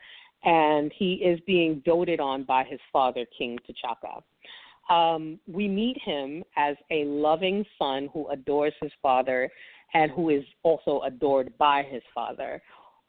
[0.44, 4.22] and he is being doted on by his father, King T'Chaka.
[4.92, 9.48] Um, we meet him as a loving son who adores his father
[9.94, 12.60] and who is also adored by his father.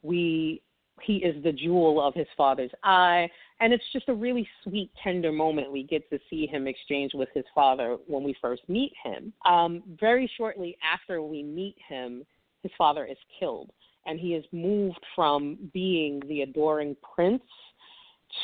[0.02, 0.62] We
[1.04, 3.28] he is the jewel of his father's eye.
[3.60, 7.28] And it's just a really sweet tender moment we get to see him exchange with
[7.34, 9.32] his father when we first meet him.
[9.46, 12.24] Um, very shortly after we meet him
[12.62, 13.70] his father is killed
[14.06, 17.42] and he is moved from being the adoring prince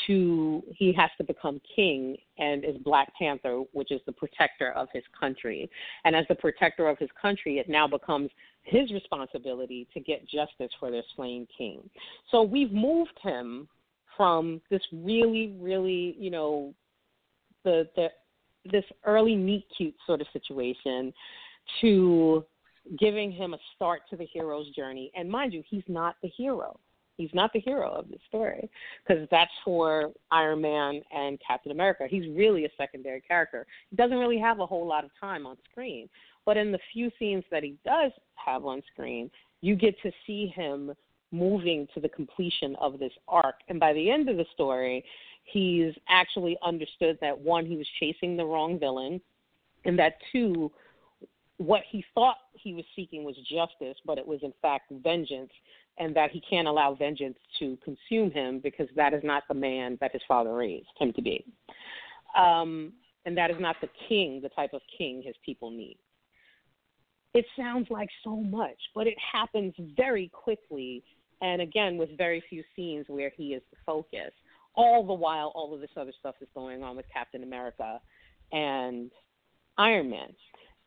[0.07, 4.89] to he has to become king and is Black Panther, which is the protector of
[4.93, 5.71] his country.
[6.05, 8.31] And as the protector of his country, it now becomes
[8.63, 11.89] his responsibility to get justice for their slain king.
[12.31, 13.69] So we've moved him
[14.17, 16.75] from this really, really, you know,
[17.65, 18.09] the the
[18.71, 21.13] this early meet cute sort of situation
[21.81, 22.45] to
[22.99, 25.11] giving him a start to the hero's journey.
[25.15, 26.79] And mind you, he's not the hero.
[27.21, 28.71] He's not the hero of the story
[29.07, 32.07] because that's for Iron Man and Captain America.
[32.09, 33.67] He's really a secondary character.
[33.91, 36.09] He doesn't really have a whole lot of time on screen.
[36.47, 39.31] But in the few scenes that he does have on screen,
[39.61, 40.95] you get to see him
[41.31, 43.57] moving to the completion of this arc.
[43.69, 45.05] And by the end of the story,
[45.45, 49.21] he's actually understood that one, he was chasing the wrong villain,
[49.85, 50.73] and that two,
[51.61, 55.51] what he thought he was seeking was justice, but it was in fact vengeance,
[55.99, 59.99] and that he can't allow vengeance to consume him because that is not the man
[60.01, 61.45] that his father raised him to be.
[62.35, 62.95] Um,
[63.27, 65.99] and that is not the king, the type of king his people need.
[67.35, 71.05] It sounds like so much, but it happens very quickly,
[71.43, 74.33] and again, with very few scenes where he is the focus.
[74.77, 78.01] All the while, all of this other stuff is going on with Captain America
[78.51, 79.11] and
[79.77, 80.29] Iron Man.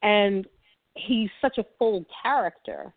[0.02, 0.48] And
[0.96, 2.94] he's such a full character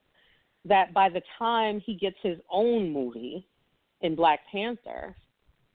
[0.65, 3.47] that by the time he gets his own movie
[4.01, 5.15] in Black Panther,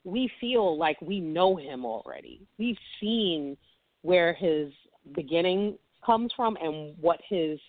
[0.04, 2.42] we feel like we know him already.
[2.58, 3.58] We've seen
[4.02, 4.72] where his
[5.14, 7.60] beginning comes from and what his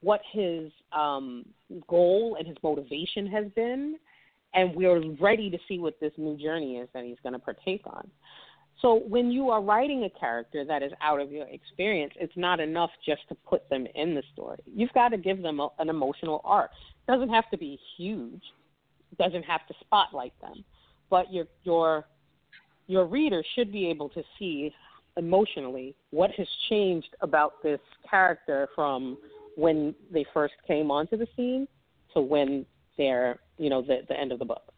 [0.00, 1.44] what his um,
[1.88, 3.96] goal and his motivation has been,
[4.54, 7.82] and we're ready to see what this new journey is that he's going to partake
[7.84, 8.08] on.
[8.80, 12.60] So when you are writing a character that is out of your experience, it's not
[12.60, 14.58] enough just to put them in the story.
[14.66, 16.70] You've got to give them a, an emotional arc.
[17.06, 18.42] It doesn't have to be huge.
[19.10, 20.64] It doesn't have to spotlight them,
[21.10, 22.04] but your your
[22.86, 24.72] your reader should be able to see
[25.16, 29.18] emotionally what has changed about this character from
[29.56, 31.66] when they first came onto the scene
[32.14, 32.64] to when
[32.96, 34.72] they're you know the the end of the book.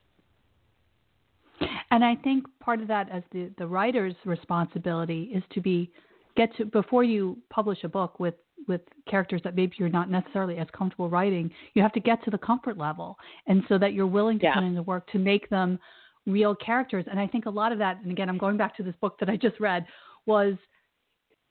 [1.90, 5.90] And I think part of that, as the the writer's responsibility, is to be
[6.36, 8.34] get to before you publish a book with
[8.68, 11.50] with characters that maybe you're not necessarily as comfortable writing.
[11.74, 14.54] You have to get to the comfort level, and so that you're willing to yeah.
[14.54, 15.78] put in the work to make them
[16.26, 17.04] real characters.
[17.10, 19.18] And I think a lot of that, and again, I'm going back to this book
[19.20, 19.86] that I just read,
[20.26, 20.54] was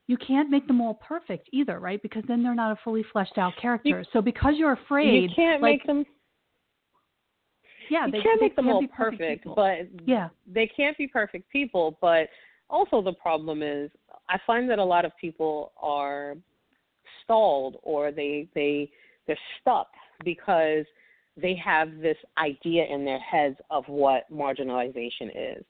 [0.07, 2.01] you can't make them all perfect either, right?
[2.01, 3.89] Because then they're not a fully fleshed out character.
[3.89, 6.05] You, so because you're afraid, you can't like, make them
[7.89, 10.97] yeah, you they can't they make them can't all perfect, perfect but yeah, they can't
[10.97, 11.97] be perfect people.
[12.01, 12.29] But
[12.69, 13.89] also the problem is,
[14.29, 16.35] I find that a lot of people are
[17.23, 18.89] stalled or they they
[19.27, 19.87] they're stuck
[20.23, 20.85] because
[21.37, 25.63] they have this idea in their heads of what marginalization is.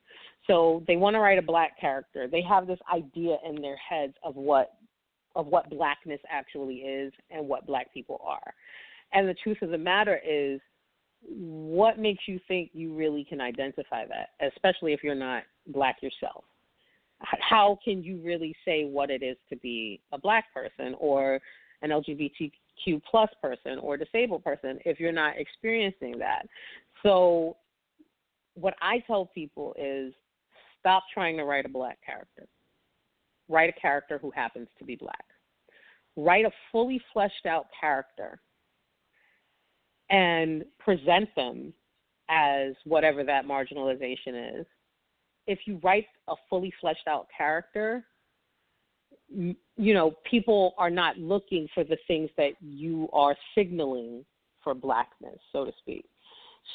[0.48, 2.28] So they want to write a black character.
[2.28, 4.74] They have this idea in their heads of what
[5.36, 8.54] of what blackness actually is and what black people are.
[9.14, 10.60] And the truth of the matter is
[11.22, 16.43] what makes you think you really can identify that, especially if you're not black yourself?
[17.22, 21.41] How can you really say what it is to be a black person or
[21.82, 26.43] an LGBTQ plus person or disabled person if you're not experiencing that?
[27.03, 27.57] So,
[28.55, 30.13] what I tell people is
[30.80, 32.47] stop trying to write a black character.
[33.49, 35.26] Write a character who happens to be black.
[36.15, 38.39] write a fully fleshed out character
[40.10, 41.74] and present them
[42.30, 44.66] as whatever that marginalization is.
[45.47, 48.05] If you write a fully fleshed out character,
[49.30, 54.26] you know, people are not looking for the things that you are signaling
[54.64, 56.05] for blackness, so to speak.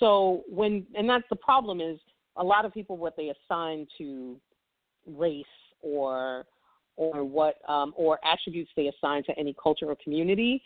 [0.00, 1.98] So when and that's the problem is
[2.36, 4.40] a lot of people what they assign to
[5.06, 5.44] race
[5.82, 6.46] or
[6.96, 10.62] or what um, or attributes they assign to any culture or community,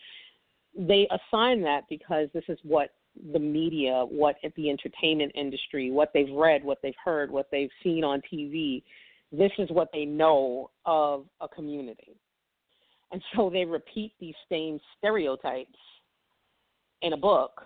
[0.77, 2.89] they assign that because this is what
[3.33, 8.03] the media, what the entertainment industry, what they've read, what they've heard, what they've seen
[8.03, 8.83] on TV,
[9.31, 12.15] this is what they know of a community.
[13.11, 15.77] And so they repeat these same stereotypes
[17.01, 17.61] in a book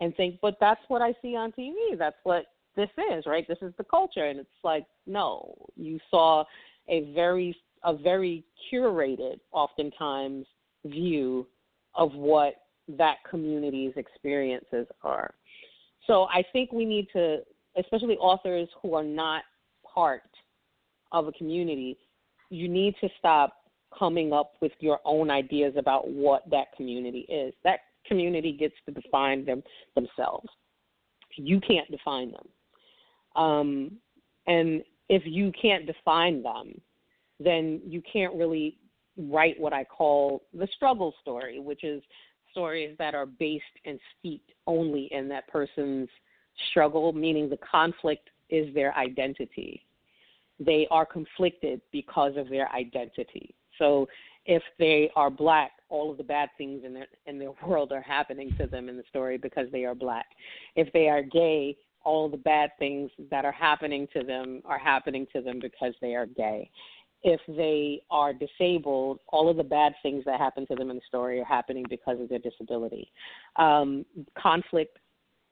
[0.00, 1.72] and think, but that's what I see on TV.
[1.96, 2.46] That's what
[2.76, 3.46] this is, right?
[3.46, 4.26] This is the culture.
[4.26, 6.44] And it's like, no, you saw
[6.88, 10.46] a very a very curated, oftentimes,
[10.84, 11.46] view
[11.94, 12.54] of what
[12.98, 15.34] that community's experiences are.
[16.06, 17.38] So I think we need to,
[17.78, 19.42] especially authors who are not
[19.94, 20.22] part
[21.12, 21.98] of a community,
[22.50, 23.54] you need to stop
[23.96, 27.52] coming up with your own ideas about what that community is.
[27.64, 29.62] That community gets to define them
[29.94, 30.48] themselves.
[31.36, 33.42] You can't define them.
[33.42, 33.92] Um,
[34.46, 36.80] and if you can't define them,
[37.38, 38.78] then you can't really
[39.16, 42.02] write what I call the struggle story, which is
[42.50, 46.08] stories that are based and steeped only in that person's
[46.70, 49.84] struggle, meaning the conflict is their identity.
[50.58, 53.54] They are conflicted because of their identity.
[53.78, 54.08] So
[54.46, 58.02] if they are black, all of the bad things in their in their world are
[58.02, 60.26] happening to them in the story because they are black.
[60.76, 65.26] If they are gay, all the bad things that are happening to them are happening
[65.34, 66.70] to them because they are gay
[67.22, 71.02] if they are disabled, all of the bad things that happen to them in the
[71.06, 73.10] story are happening because of their disability.
[73.56, 74.06] Um,
[74.38, 74.98] conflict,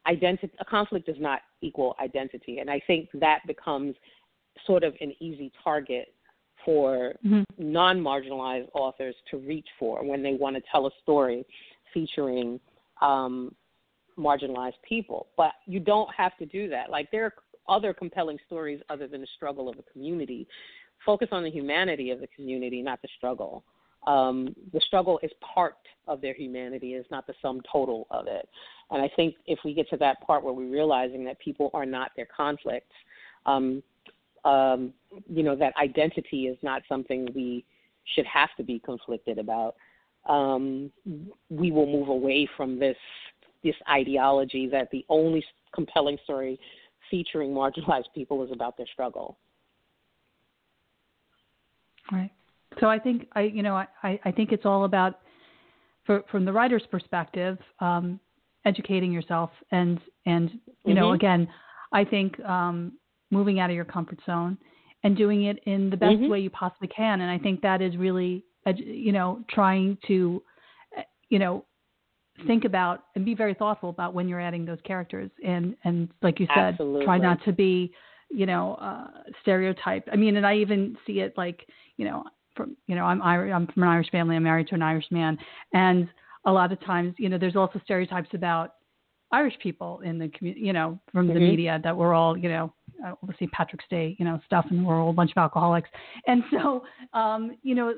[0.07, 3.95] identity, a conflict does not equal identity, and I think that becomes
[4.67, 6.15] sort of an easy target
[6.65, 7.43] for mm-hmm.
[7.59, 11.45] non-marginalized authors to reach for when they want to tell a story
[11.95, 12.59] featuring
[13.01, 13.55] um,
[14.19, 15.29] marginalized people.
[15.37, 16.91] But you don't have to do that.
[16.91, 17.35] Like there are
[17.69, 20.49] other compelling stories other than the struggle of a community
[21.05, 23.65] focus on the humanity of the community, not the struggle.
[24.07, 25.77] Um, the struggle is part
[26.07, 28.49] of their humanity, is not the sum total of it.
[28.91, 31.85] And I think if we get to that part where we're realizing that people are
[31.85, 32.95] not their conflicts,
[33.45, 33.83] um,
[34.45, 34.95] um,
[35.29, 37.65] you know, that identity is not something we
[38.15, 39.75] should have to be conflicted about.
[40.29, 40.91] Um,
[41.51, 42.97] we will move away from this
[43.65, 45.45] this ideology that the only
[45.75, 46.61] compelling story
[47.11, 49.37] featuring marginalized people is about their struggle.
[52.13, 52.31] Right.
[52.81, 55.21] So I think I, you know, I, I think it's all about,
[56.05, 58.21] for, from the writer's perspective, um,
[58.65, 60.95] educating yourself and and you mm-hmm.
[60.95, 61.49] know again,
[61.93, 62.93] I think um,
[63.31, 64.59] moving out of your comfort zone
[65.05, 66.31] and doing it in the best mm-hmm.
[66.31, 67.21] way you possibly can.
[67.21, 68.45] And I think that is really,
[68.77, 70.43] you know, trying to,
[71.29, 71.65] you know,
[72.47, 75.31] think about and be very thoughtful about when you're adding those characters.
[75.45, 77.05] And and like you said, Absolutely.
[77.05, 77.93] try not to be,
[78.31, 79.09] you know, uh,
[79.43, 80.09] stereotype.
[80.13, 81.67] I mean, and I even see it like
[81.97, 82.25] you know,
[82.55, 84.37] from you know, I'm Irish, I'm from an Irish family.
[84.37, 85.39] I'm married to an Irish man,
[85.73, 86.09] and
[86.45, 88.75] a lot of times, you know, there's also stereotypes about
[89.33, 91.43] Irish people in the community, you know, from the mm-hmm.
[91.43, 92.73] media that we're all, you know,
[93.07, 93.15] uh,
[93.53, 95.89] Patrick's Day, you know, stuff, and we're all a bunch of alcoholics.
[96.27, 97.95] And so, um, you know,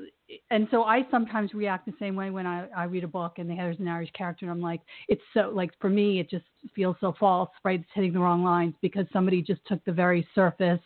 [0.49, 3.49] and so I sometimes react the same way when I, I read a book and
[3.49, 6.45] there's an Irish character, and I'm like, it's so like for me, it just
[6.75, 7.79] feels so false, right?
[7.79, 10.79] It's hitting the wrong lines because somebody just took the very surface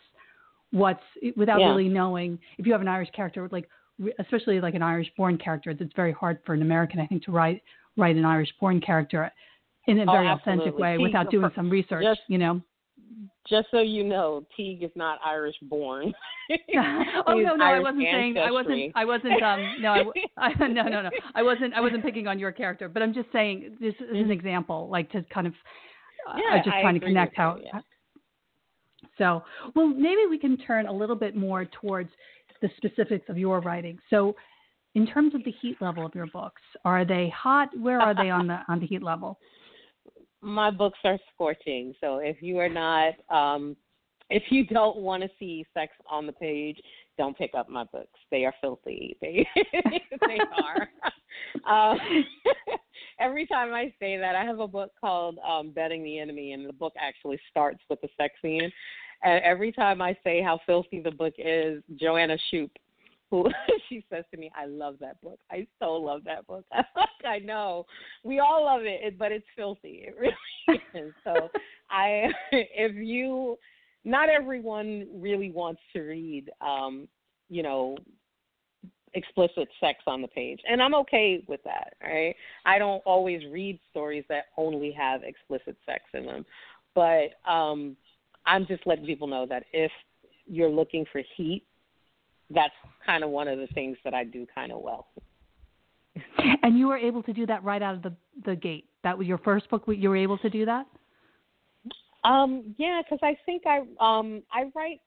[0.72, 1.02] what's
[1.36, 1.68] without yeah.
[1.68, 3.68] really knowing if you have an Irish character like
[4.18, 7.32] especially like an Irish born character it's very hard for an American I think to
[7.32, 7.62] write
[7.96, 9.30] write an Irish born character
[9.86, 10.64] in a oh, very absolutely.
[10.64, 12.60] authentic way without doing some research you know
[13.48, 16.12] just so you know Teague is not Irish born
[17.26, 20.02] oh no no Irish I wasn't saying I wasn't I wasn't um no I,
[20.36, 23.28] I no no no I wasn't I wasn't picking on your character but I'm just
[23.32, 24.30] saying this is an mm-hmm.
[24.30, 25.54] example like to kind of
[26.28, 27.80] uh, yeah, just trying to connect how yeah.
[29.18, 29.42] So,
[29.74, 32.10] well, maybe we can turn a little bit more towards
[32.62, 33.98] the specifics of your writing.
[34.10, 34.34] So,
[34.94, 37.68] in terms of the heat level of your books, are they hot?
[37.78, 39.38] Where are they on the on the heat level?
[40.42, 41.94] My books are scorching.
[42.00, 43.76] So if you are not, um,
[44.28, 46.80] if you don't want to see sex on the page,
[47.16, 48.18] don't pick up my books.
[48.30, 49.16] They are filthy.
[49.22, 49.46] They
[50.20, 50.88] they are.
[51.92, 51.98] um,
[53.20, 56.68] every time I say that, I have a book called um, "Bedding the Enemy," and
[56.68, 58.70] the book actually starts with the sex scene.
[59.22, 62.76] And every time I say how filthy the book is, Joanna Shupe,
[63.30, 63.48] who
[63.88, 65.38] she says to me, "I love that book.
[65.50, 66.64] I so love that book."
[67.24, 67.86] I know
[68.24, 70.06] we all love it, but it's filthy.
[70.06, 70.16] It
[70.66, 71.12] really is.
[71.24, 71.48] So
[71.90, 73.58] I, if you,
[74.04, 77.08] not everyone really wants to read, um,
[77.48, 77.96] you know,
[79.14, 81.94] explicit sex on the page, and I'm okay with that.
[82.02, 82.34] Right?
[82.64, 86.46] I don't always read stories that only have explicit sex in them,
[86.94, 87.96] but um,
[88.46, 89.90] I'm just letting people know that if
[90.46, 91.64] you're looking for heat
[92.50, 92.74] that's
[93.04, 95.08] kind of one of the things that I do kind of well.
[96.62, 98.86] And you were able to do that right out of the the gate.
[99.04, 99.84] That was your first book.
[99.86, 100.86] You were able to do that.
[102.24, 105.00] Um, yeah, because I think I um, I write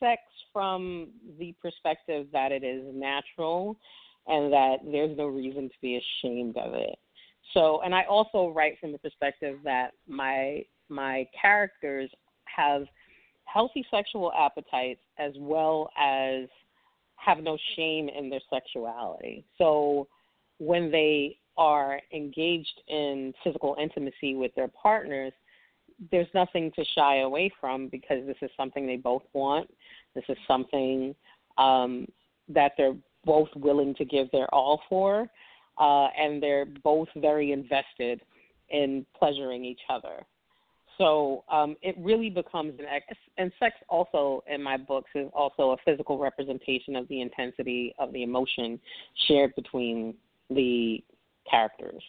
[0.00, 0.22] sex
[0.52, 3.76] from the perspective that it is natural,
[4.26, 6.98] and that there's no reason to be ashamed of it.
[7.52, 12.10] So, and I also write from the perspective that my my characters
[12.44, 12.86] have
[13.44, 16.48] healthy sexual appetites as well as
[17.24, 19.44] have no shame in their sexuality.
[19.58, 20.08] So
[20.58, 25.32] when they are engaged in physical intimacy with their partners,
[26.10, 29.72] there's nothing to shy away from because this is something they both want.
[30.14, 31.14] This is something
[31.56, 32.06] um,
[32.48, 35.28] that they're both willing to give their all for,
[35.78, 38.20] uh, and they're both very invested
[38.70, 40.24] in pleasuring each other.
[40.98, 45.70] So um, it really becomes an ex- and sex also in my books is also
[45.70, 48.78] a physical representation of the intensity of the emotion
[49.26, 50.14] shared between
[50.50, 51.02] the
[51.50, 52.02] characters.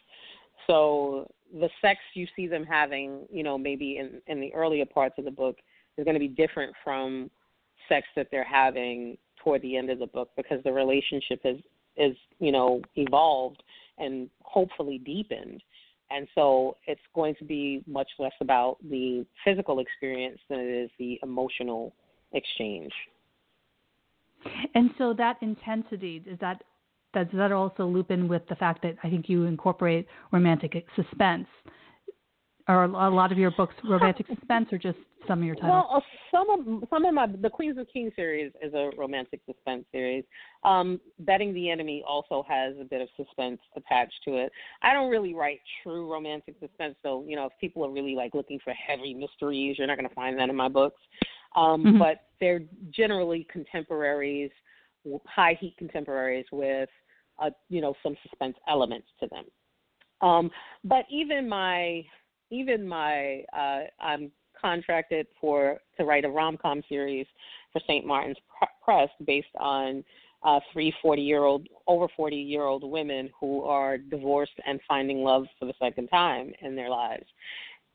[0.67, 5.15] So the sex you see them having, you know, maybe in in the earlier parts
[5.17, 5.57] of the book
[5.97, 7.29] is going to be different from
[7.89, 11.57] sex that they're having toward the end of the book because the relationship is
[11.97, 13.63] is you know evolved
[13.97, 15.63] and hopefully deepened
[16.11, 20.89] and so it's going to be much less about the physical experience than it is
[20.99, 21.93] the emotional
[22.33, 22.91] exchange.
[24.75, 26.63] And so that intensity is that
[27.13, 31.47] does that also loop in with the fact that I think you incorporate romantic suspense?
[32.67, 34.97] Are a lot of your books romantic suspense, or just
[35.27, 35.85] some of your titles?
[35.91, 35.99] Well, uh,
[36.31, 40.23] some of some of my the Queens of Kings series is a romantic suspense series.
[40.63, 44.51] Um, Bedding the Enemy also has a bit of suspense attached to it.
[44.81, 48.33] I don't really write true romantic suspense, so you know if people are really like
[48.33, 51.01] looking for heavy mysteries, you're not going to find that in my books.
[51.55, 51.99] Um, mm-hmm.
[51.99, 54.51] But they're generally contemporaries,
[55.25, 56.89] high heat contemporaries with,
[57.39, 59.45] uh, you know, some suspense elements to them.
[60.21, 60.51] Um,
[60.83, 62.03] but even my
[62.55, 67.27] even my uh, I'm contracted for to write a rom com series
[67.71, 68.05] for St.
[68.05, 68.37] Martin's
[68.83, 70.03] Press based on
[70.43, 75.23] uh, three 40 year old over 40 year old women who are divorced and finding
[75.23, 77.25] love for the second time in their lives.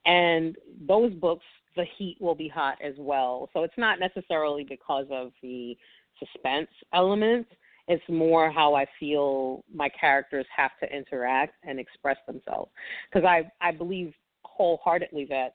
[0.07, 0.57] And
[0.87, 1.45] those books,
[1.77, 3.49] the heat will be hot as well.
[3.53, 5.77] So it's not necessarily because of the
[6.19, 7.47] suspense element.
[7.87, 12.71] It's more how I feel my characters have to interact and express themselves.
[13.11, 14.13] Because I, I believe
[14.61, 15.55] wholeheartedly that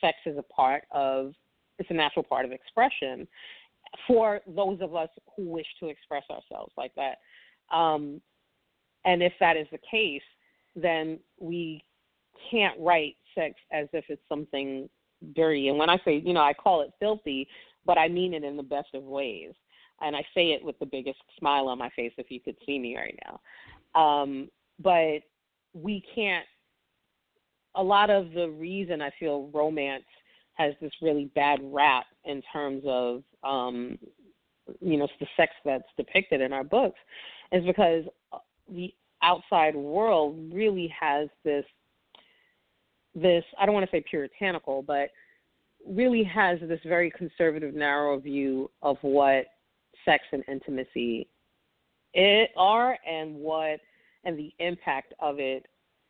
[0.00, 1.32] sex is a part of
[1.78, 3.28] it's a natural part of expression
[4.08, 7.18] for those of us who wish to express ourselves like that.
[7.74, 8.20] Um,
[9.04, 10.22] and if that is the case,
[10.74, 11.84] then we
[12.50, 14.90] can't write sex as if it's something
[15.36, 15.68] dirty.
[15.68, 17.46] And when I say, you know, I call it filthy,
[17.86, 19.52] but I mean it in the best of ways.
[20.00, 22.80] And I say it with the biggest smile on my face if you could see
[22.80, 24.00] me right now.
[24.00, 24.50] Um,
[24.82, 25.20] but
[25.72, 26.46] we can't
[27.74, 30.04] a lot of the reason I feel romance
[30.54, 33.98] has this really bad rap in terms of um
[34.80, 36.98] you know the sex that's depicted in our books
[37.52, 38.04] is because
[38.68, 41.64] the outside world really has this
[43.14, 45.10] this I don't want to say puritanical but
[45.86, 49.46] really has this very conservative narrow view of what
[50.04, 51.28] sex and intimacy
[52.14, 53.80] it are and what
[54.24, 55.66] and the impact of it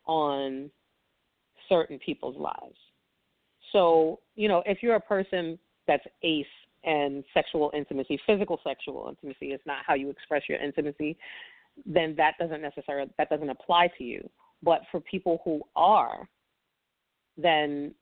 [0.06, 0.70] on
[1.70, 2.76] certain people's lives.
[3.72, 6.44] So, you know, if you're a person that's ace
[6.84, 11.16] and sexual intimacy, physical sexual intimacy is not how you express your intimacy,
[11.86, 14.28] then that doesn't necessarily that doesn't apply to you.
[14.62, 16.28] But for people who are,
[17.38, 17.94] then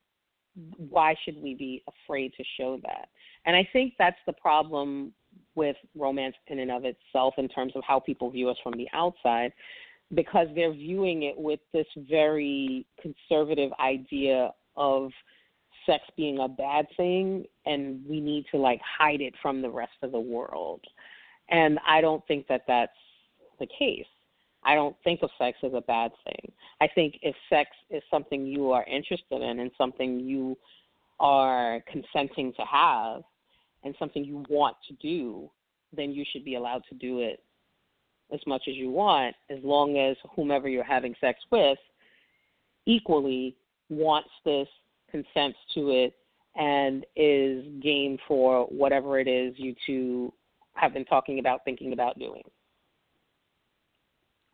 [0.77, 3.09] why should we be afraid to show that?
[3.47, 5.13] And I think that's the problem
[5.55, 8.89] with romance in and of itself in terms of how people view us from the
[8.93, 9.53] outside
[10.15, 15.11] because they're viewing it with this very conservative idea of
[15.87, 19.93] sex being a bad thing and we need to like hide it from the rest
[20.03, 20.81] of the world.
[21.51, 22.93] And I don't think that that's
[23.59, 24.07] the case.
[24.65, 26.53] I don't think of sex as a bad thing.
[26.81, 30.57] I think if sex is something you are interested in and something you
[31.21, 33.23] are consenting to have
[33.85, 35.51] and something you want to do,
[35.97, 37.41] then you should be allowed to do it
[38.33, 41.79] as much as you want, as long as whomever you're having sex with
[42.87, 43.57] equally
[43.89, 44.69] wants this,
[45.11, 46.15] consents to it,
[46.57, 50.33] and is game for whatever it is you two
[50.75, 52.43] have been talking about, thinking about doing.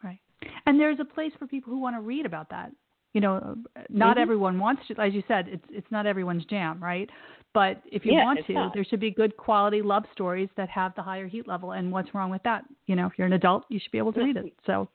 [0.03, 0.21] Right.
[0.67, 2.73] And there's a place for people who want to read about that.
[3.15, 3.57] You know,
[3.89, 4.23] not mm-hmm.
[4.23, 7.09] everyone wants to, as you said, it's it's not everyone's jam, right?
[7.55, 8.75] But if you yeah, want to, not.
[8.75, 11.73] there should be good quality love stories that have the higher heat level.
[11.73, 12.65] And what's wrong with that?
[12.87, 14.53] You know, if you're an adult, you should be able to read it.
[14.67, 14.89] So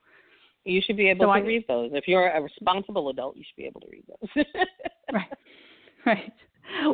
[0.65, 1.91] you should be able so to I, read those.
[1.93, 4.45] If you're a responsible adult, you should be able to read those.
[5.13, 5.33] right.
[6.05, 6.33] Right.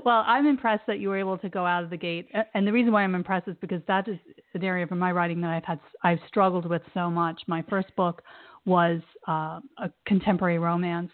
[0.06, 2.72] Well, I'm impressed that you were able to go out of the gate, and the
[2.72, 4.18] reason why I'm impressed is because that is
[4.54, 7.42] an area of my writing that I've had I've struggled with so much.
[7.48, 8.22] My first book
[8.66, 11.12] was uh, a contemporary romance.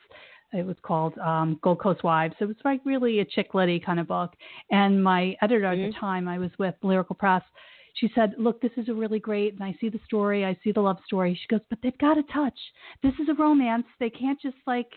[0.54, 2.36] It was called um, Gold Coast Wives.
[2.39, 4.34] It was like really a chick litty kind of book.
[4.70, 5.86] And my editor mm-hmm.
[5.86, 7.43] at the time, I was with Lyrical Press.
[7.95, 10.45] She said, "Look, this is a really great, and I see the story.
[10.45, 12.58] I see the love story." She goes, "But they've got to touch.
[13.04, 13.86] This is a romance.
[13.99, 14.89] They can't just like."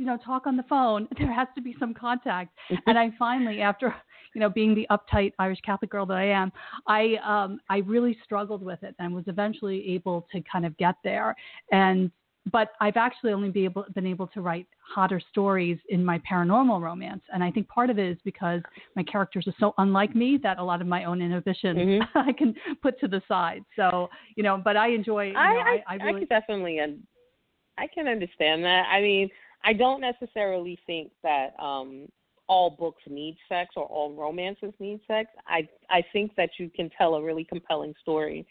[0.00, 1.06] You know, talk on the phone.
[1.18, 2.56] There has to be some contact.
[2.86, 3.94] and I finally, after
[4.34, 6.50] you know, being the uptight Irish Catholic girl that I am,
[6.86, 10.94] I um, I really struggled with it and was eventually able to kind of get
[11.04, 11.36] there.
[11.70, 12.10] And
[12.50, 16.80] but I've actually only be able, been able to write hotter stories in my paranormal
[16.80, 18.62] romance, and I think part of it is because
[18.96, 22.18] my characters are so unlike me that a lot of my own inhibition mm-hmm.
[22.30, 23.62] I can put to the side.
[23.76, 25.26] So you know, but I enjoy.
[25.26, 26.16] You know, I, I, I, I, really...
[26.16, 26.80] I can definitely,
[27.76, 28.86] I can understand that.
[28.90, 29.28] I mean,
[29.64, 32.08] I don't necessarily think that um
[32.48, 35.30] all books need sex or all romances need sex.
[35.46, 38.46] I I think that you can tell a really compelling story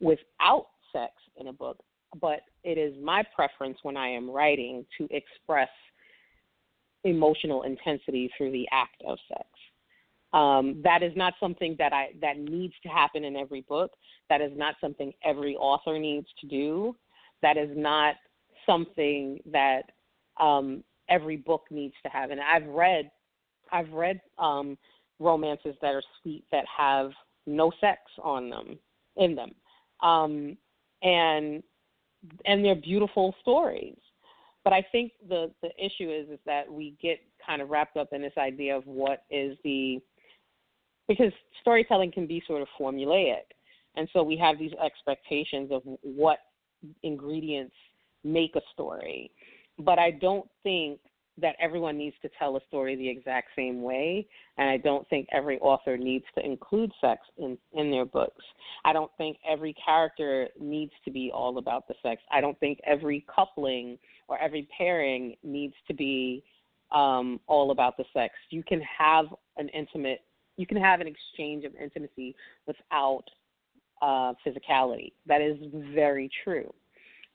[0.00, 1.78] without sex in a book,
[2.20, 5.68] but it is my preference when I am writing to express
[7.04, 9.46] emotional intensity through the act of sex.
[10.32, 13.92] Um, that is not something that I that needs to happen in every book.
[14.28, 16.96] That is not something every author needs to do.
[17.42, 18.16] That is not
[18.66, 19.92] something that
[20.38, 22.30] um, every book needs to have.
[22.30, 23.10] And I've read,
[23.72, 24.76] I've read um,
[25.18, 27.10] romances that are sweet that have
[27.46, 28.78] no sex on them,
[29.16, 29.50] in them,
[30.02, 30.56] um,
[31.02, 31.62] and
[32.44, 33.96] and they're beautiful stories.
[34.64, 38.08] But I think the the issue is is that we get kind of wrapped up
[38.12, 40.00] in this idea of what is the
[41.08, 43.46] because storytelling can be sort of formulaic,
[43.94, 46.38] and so we have these expectations of what
[47.02, 47.74] ingredients
[48.24, 49.30] make a story
[49.78, 51.00] but I don't think
[51.38, 55.28] that everyone needs to tell a story the exact same way, and I don't think
[55.32, 58.42] every author needs to include sex in in their books.
[58.84, 62.22] I don't think every character needs to be all about the sex.
[62.30, 63.98] I don't think every coupling
[64.28, 66.42] or every pairing needs to be
[66.90, 68.34] um, all about the sex.
[68.50, 69.26] You can have
[69.58, 70.22] an intimate,
[70.56, 72.34] you can have an exchange of intimacy
[72.66, 73.24] without
[74.00, 75.12] uh, physicality.
[75.26, 75.56] That is
[75.92, 76.72] very true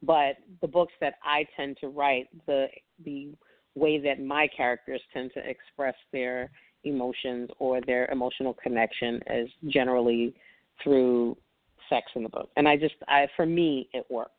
[0.04, 2.68] but the books that I tend to write, the
[3.04, 3.32] the
[3.76, 6.52] way that my characters tend to express their
[6.84, 10.34] emotions or their emotional connection is generally
[10.84, 11.38] through
[11.90, 12.50] sex in the book.
[12.58, 14.32] And I just I for me it works.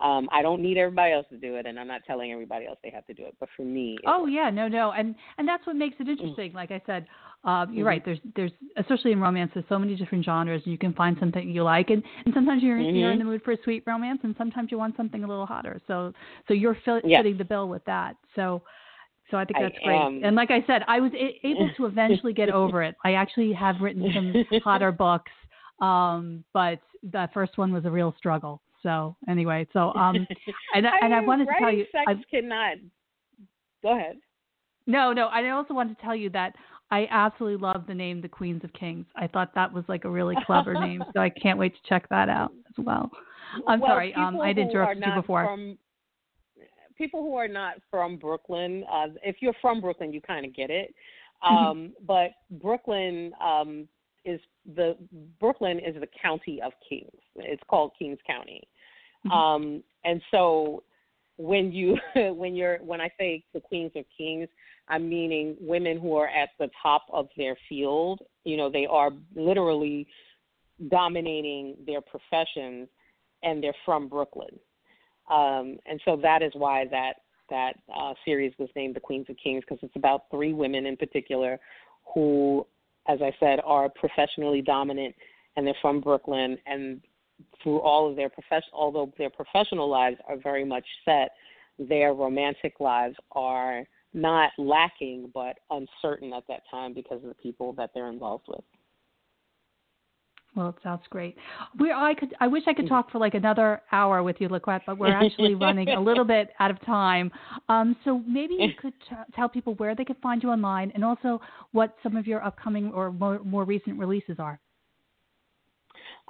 [0.00, 2.78] Um, I don't need everybody else to do it, and I'm not telling everybody else
[2.82, 3.36] they have to do it.
[3.38, 4.32] But for me, oh works.
[4.34, 6.10] yeah, no, no, and and that's what makes it mm.
[6.10, 6.52] interesting.
[6.52, 7.06] Like I said,
[7.42, 7.86] uh, you're mm-hmm.
[7.86, 8.04] right.
[8.04, 11.48] There's there's especially in romance, there's so many different genres, and you can find something
[11.48, 12.96] you like, and, and sometimes you're mm-hmm.
[12.96, 15.46] you're in the mood for a sweet romance, and sometimes you want something a little
[15.46, 15.80] hotter.
[15.86, 16.12] So
[16.48, 17.20] so you're fit, yes.
[17.20, 18.16] fitting the bill with that.
[18.36, 18.62] So.
[19.30, 20.24] So I think that's I great.
[20.24, 22.96] And like I said, I was a- able to eventually get over it.
[23.04, 25.30] I actually have written some hotter books,
[25.80, 28.60] um, but the first one was a real struggle.
[28.82, 30.26] So anyway, so um,
[30.74, 32.78] and I and I wanted to tell you, sex I, cannot.
[33.84, 34.16] Go ahead.
[34.86, 35.28] No, no.
[35.28, 36.56] I also wanted to tell you that
[36.90, 39.06] I absolutely love the name The Queens of Kings.
[39.16, 42.08] I thought that was like a really clever name, so I can't wait to check
[42.08, 43.10] that out as well.
[43.66, 45.44] I'm well, sorry, um, I did interrupt you before.
[45.44, 45.78] From,
[46.98, 50.70] people who are not from Brooklyn, uh, if you're from Brooklyn, you kind of get
[50.70, 50.94] it.
[51.44, 51.56] Mm-hmm.
[51.56, 52.04] Um, mm-hmm.
[52.06, 52.30] But
[52.60, 53.88] Brooklyn um,
[54.24, 54.40] is
[54.76, 54.96] the
[55.40, 57.10] Brooklyn is the county of Kings.
[57.36, 58.62] It's called Kings County,
[59.26, 59.32] mm-hmm.
[59.32, 60.82] um, and so
[61.40, 61.96] when you
[62.34, 64.48] when you're when I say the Queens of Kings,
[64.88, 68.20] I'm meaning women who are at the top of their field.
[68.44, 70.06] You know, they are literally
[70.90, 72.88] dominating their professions,
[73.42, 74.58] and they're from Brooklyn.
[75.30, 77.14] Um, and so that is why that
[77.48, 80.96] that uh, series was named The Queens of Kings because it's about three women in
[80.96, 81.58] particular
[82.14, 82.66] who
[83.08, 85.14] as I said, are professionally dominant
[85.56, 87.00] and they're from Brooklyn and
[87.62, 91.30] through all of their profession although their professional lives are very much set,
[91.78, 97.72] their romantic lives are not lacking but uncertain at that time because of the people
[97.74, 98.64] that they're involved with.
[100.56, 101.36] Well, it sounds great.
[101.78, 104.80] We, I could, I wish I could talk for like another hour with you, LaQuette,
[104.84, 107.30] but we're actually running a little bit out of time.
[107.68, 111.04] Um, so maybe you could t- tell people where they could find you online, and
[111.04, 114.58] also what some of your upcoming or more, more recent releases are.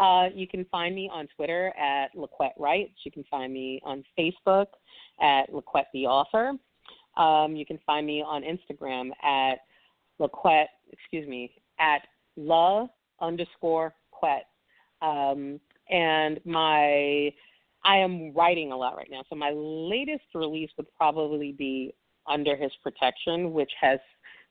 [0.01, 2.95] Uh, you can find me on Twitter at LaQuette Writes.
[3.05, 4.67] You can find me on Facebook
[5.21, 6.53] at LaQuette the Author.
[7.19, 9.59] Um, you can find me on Instagram at
[10.19, 12.01] LaQuette, excuse me, at
[12.37, 12.87] La
[13.21, 14.47] underscore Quet.
[15.03, 17.31] Um, and my,
[17.85, 19.23] I am writing a lot right now.
[19.29, 21.95] So my latest release would probably be
[22.27, 23.99] Under His Protection, which has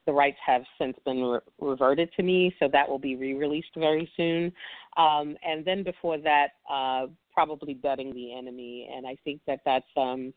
[0.05, 4.09] the rights have since been re- reverted to me, so that will be re-released very
[4.17, 4.51] soon.
[4.97, 9.85] Um, and then before that, uh, probably bedding the enemy, and I think that that's
[9.95, 10.33] um,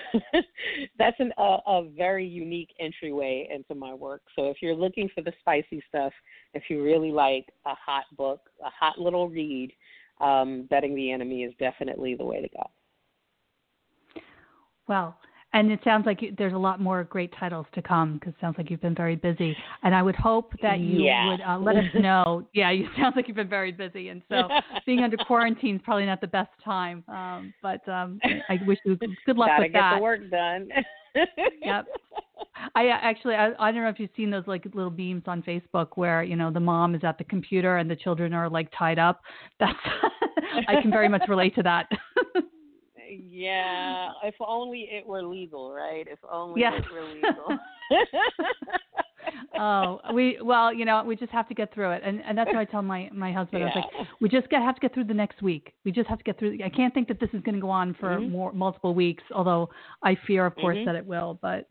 [0.99, 4.23] that's an, a, a very unique entryway into my work.
[4.37, 6.13] So if you're looking for the spicy stuff,
[6.55, 9.73] if you really like a hot book, a hot little read,
[10.21, 12.71] um, bedding the enemy is definitely the way to go.
[14.89, 15.17] Well,
[15.55, 18.41] and it sounds like you, there's a lot more great titles to come because it
[18.41, 19.57] sounds like you've been very busy.
[19.83, 21.29] And I would hope that you yeah.
[21.29, 22.47] would uh, let us know.
[22.55, 24.49] yeah, you sound like you've been very busy, and so
[24.87, 27.05] being under quarantine is probably not the best time.
[27.09, 28.97] Um, but um, I wish you
[29.27, 30.69] good luck Gotta with get the work done.
[31.63, 31.87] yep.
[32.75, 35.43] I uh, actually I, I don't know if you've seen those like little beams on
[35.43, 38.69] Facebook where you know the mom is at the computer and the children are like
[38.77, 39.21] tied up.
[39.61, 39.79] That's
[40.69, 41.89] I can very much relate to that.
[43.29, 46.07] Yeah, if only it were legal, right?
[46.09, 46.75] If only yes.
[46.79, 47.59] it were legal.
[49.59, 52.49] oh, we well, you know, we just have to get through it, and and that's
[52.49, 53.63] what I tell my my husband.
[53.63, 53.71] Yeah.
[53.75, 55.73] I was like, we just get have to get through the next week.
[55.85, 56.59] We just have to get through.
[56.65, 58.33] I can't think that this is going to go on for mm-hmm.
[58.33, 59.23] more multiple weeks.
[59.35, 59.71] Although
[60.03, 60.87] I fear, of course, mm-hmm.
[60.87, 61.39] that it will.
[61.43, 61.69] But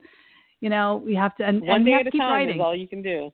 [0.59, 2.21] you know, we have to and, one and day we have at to a keep
[2.21, 2.55] time writing.
[2.55, 3.31] is all you can do.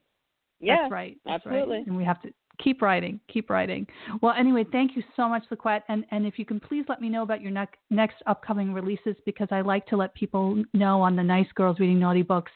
[0.60, 1.18] Yeah, that's right.
[1.26, 1.78] That's absolutely.
[1.78, 1.88] Right.
[1.88, 2.30] And we have to
[2.60, 3.88] keep writing, keep writing.
[4.22, 5.84] Well, anyway, thank you so much, LaQuette.
[5.90, 9.16] And, and if you can please let me know about your ne- next upcoming releases,
[9.26, 12.52] because I like to let people know on the Nice Girls Reading Naughty Books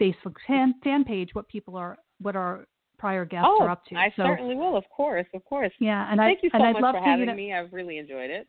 [0.00, 2.66] Facebook fan, fan page what people are, what our
[2.98, 3.96] prior guests oh, are up to.
[3.96, 5.72] I so, certainly will, of course, of course.
[5.80, 7.34] Yeah, and thank I, you so and I'd much love for to, having you know,
[7.34, 7.52] me.
[7.52, 8.46] I've really enjoyed it.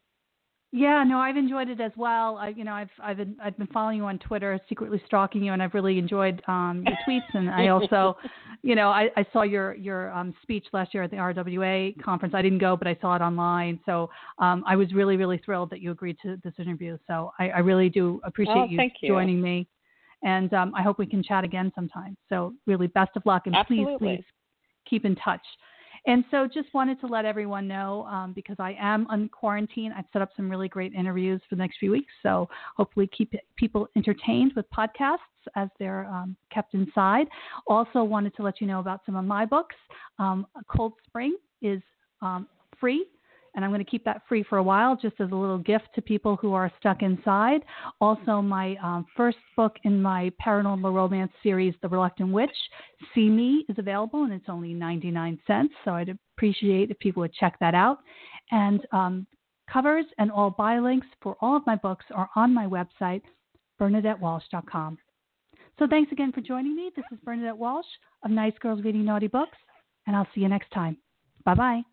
[0.75, 2.37] Yeah, no, I've enjoyed it as well.
[2.37, 5.53] I, you know, I've I've been I've been following you on Twitter, secretly stalking you,
[5.53, 7.29] and I've really enjoyed um, your tweets.
[7.35, 8.17] And I also,
[8.63, 12.33] you know, I, I saw your your um, speech last year at the RWA conference.
[12.33, 13.81] I didn't go, but I saw it online.
[13.85, 14.09] So
[14.39, 16.97] um, I was really really thrilled that you agreed to this interview.
[17.05, 19.67] So I, I really do appreciate oh, you, you, joining me,
[20.23, 22.17] and um, I hope we can chat again sometime.
[22.29, 23.93] So really, best of luck, and Absolutely.
[23.99, 24.25] please please
[24.89, 25.45] keep in touch.
[26.05, 30.05] And so just wanted to let everyone know um, because I am on quarantine, I've
[30.11, 32.11] set up some really great interviews for the next few weeks.
[32.21, 35.17] So hopefully keep people entertained with podcasts
[35.55, 37.27] as they're um, kept inside.
[37.67, 39.75] Also wanted to let you know about some of my books.
[40.19, 41.81] Um, Cold Spring is
[42.21, 42.47] um,
[42.79, 43.05] free
[43.55, 45.89] and I'm going to keep that free for a while just as a little gift
[45.95, 47.61] to people who are stuck inside.
[48.01, 52.55] Also, my um, first book in my paranormal romance series, The Reluctant Witch,
[53.13, 55.73] See Me, is available and it's only 99 cents.
[55.85, 57.99] So I'd appreciate if people would check that out.
[58.51, 59.27] And um,
[59.71, 63.21] covers and all buy links for all of my books are on my website,
[63.79, 64.97] BernadetteWalsh.com.
[65.79, 66.91] So thanks again for joining me.
[66.95, 67.85] This is Bernadette Walsh
[68.23, 69.57] of Nice Girls Reading Naughty Books,
[70.05, 70.97] and I'll see you next time.
[71.45, 71.92] Bye bye.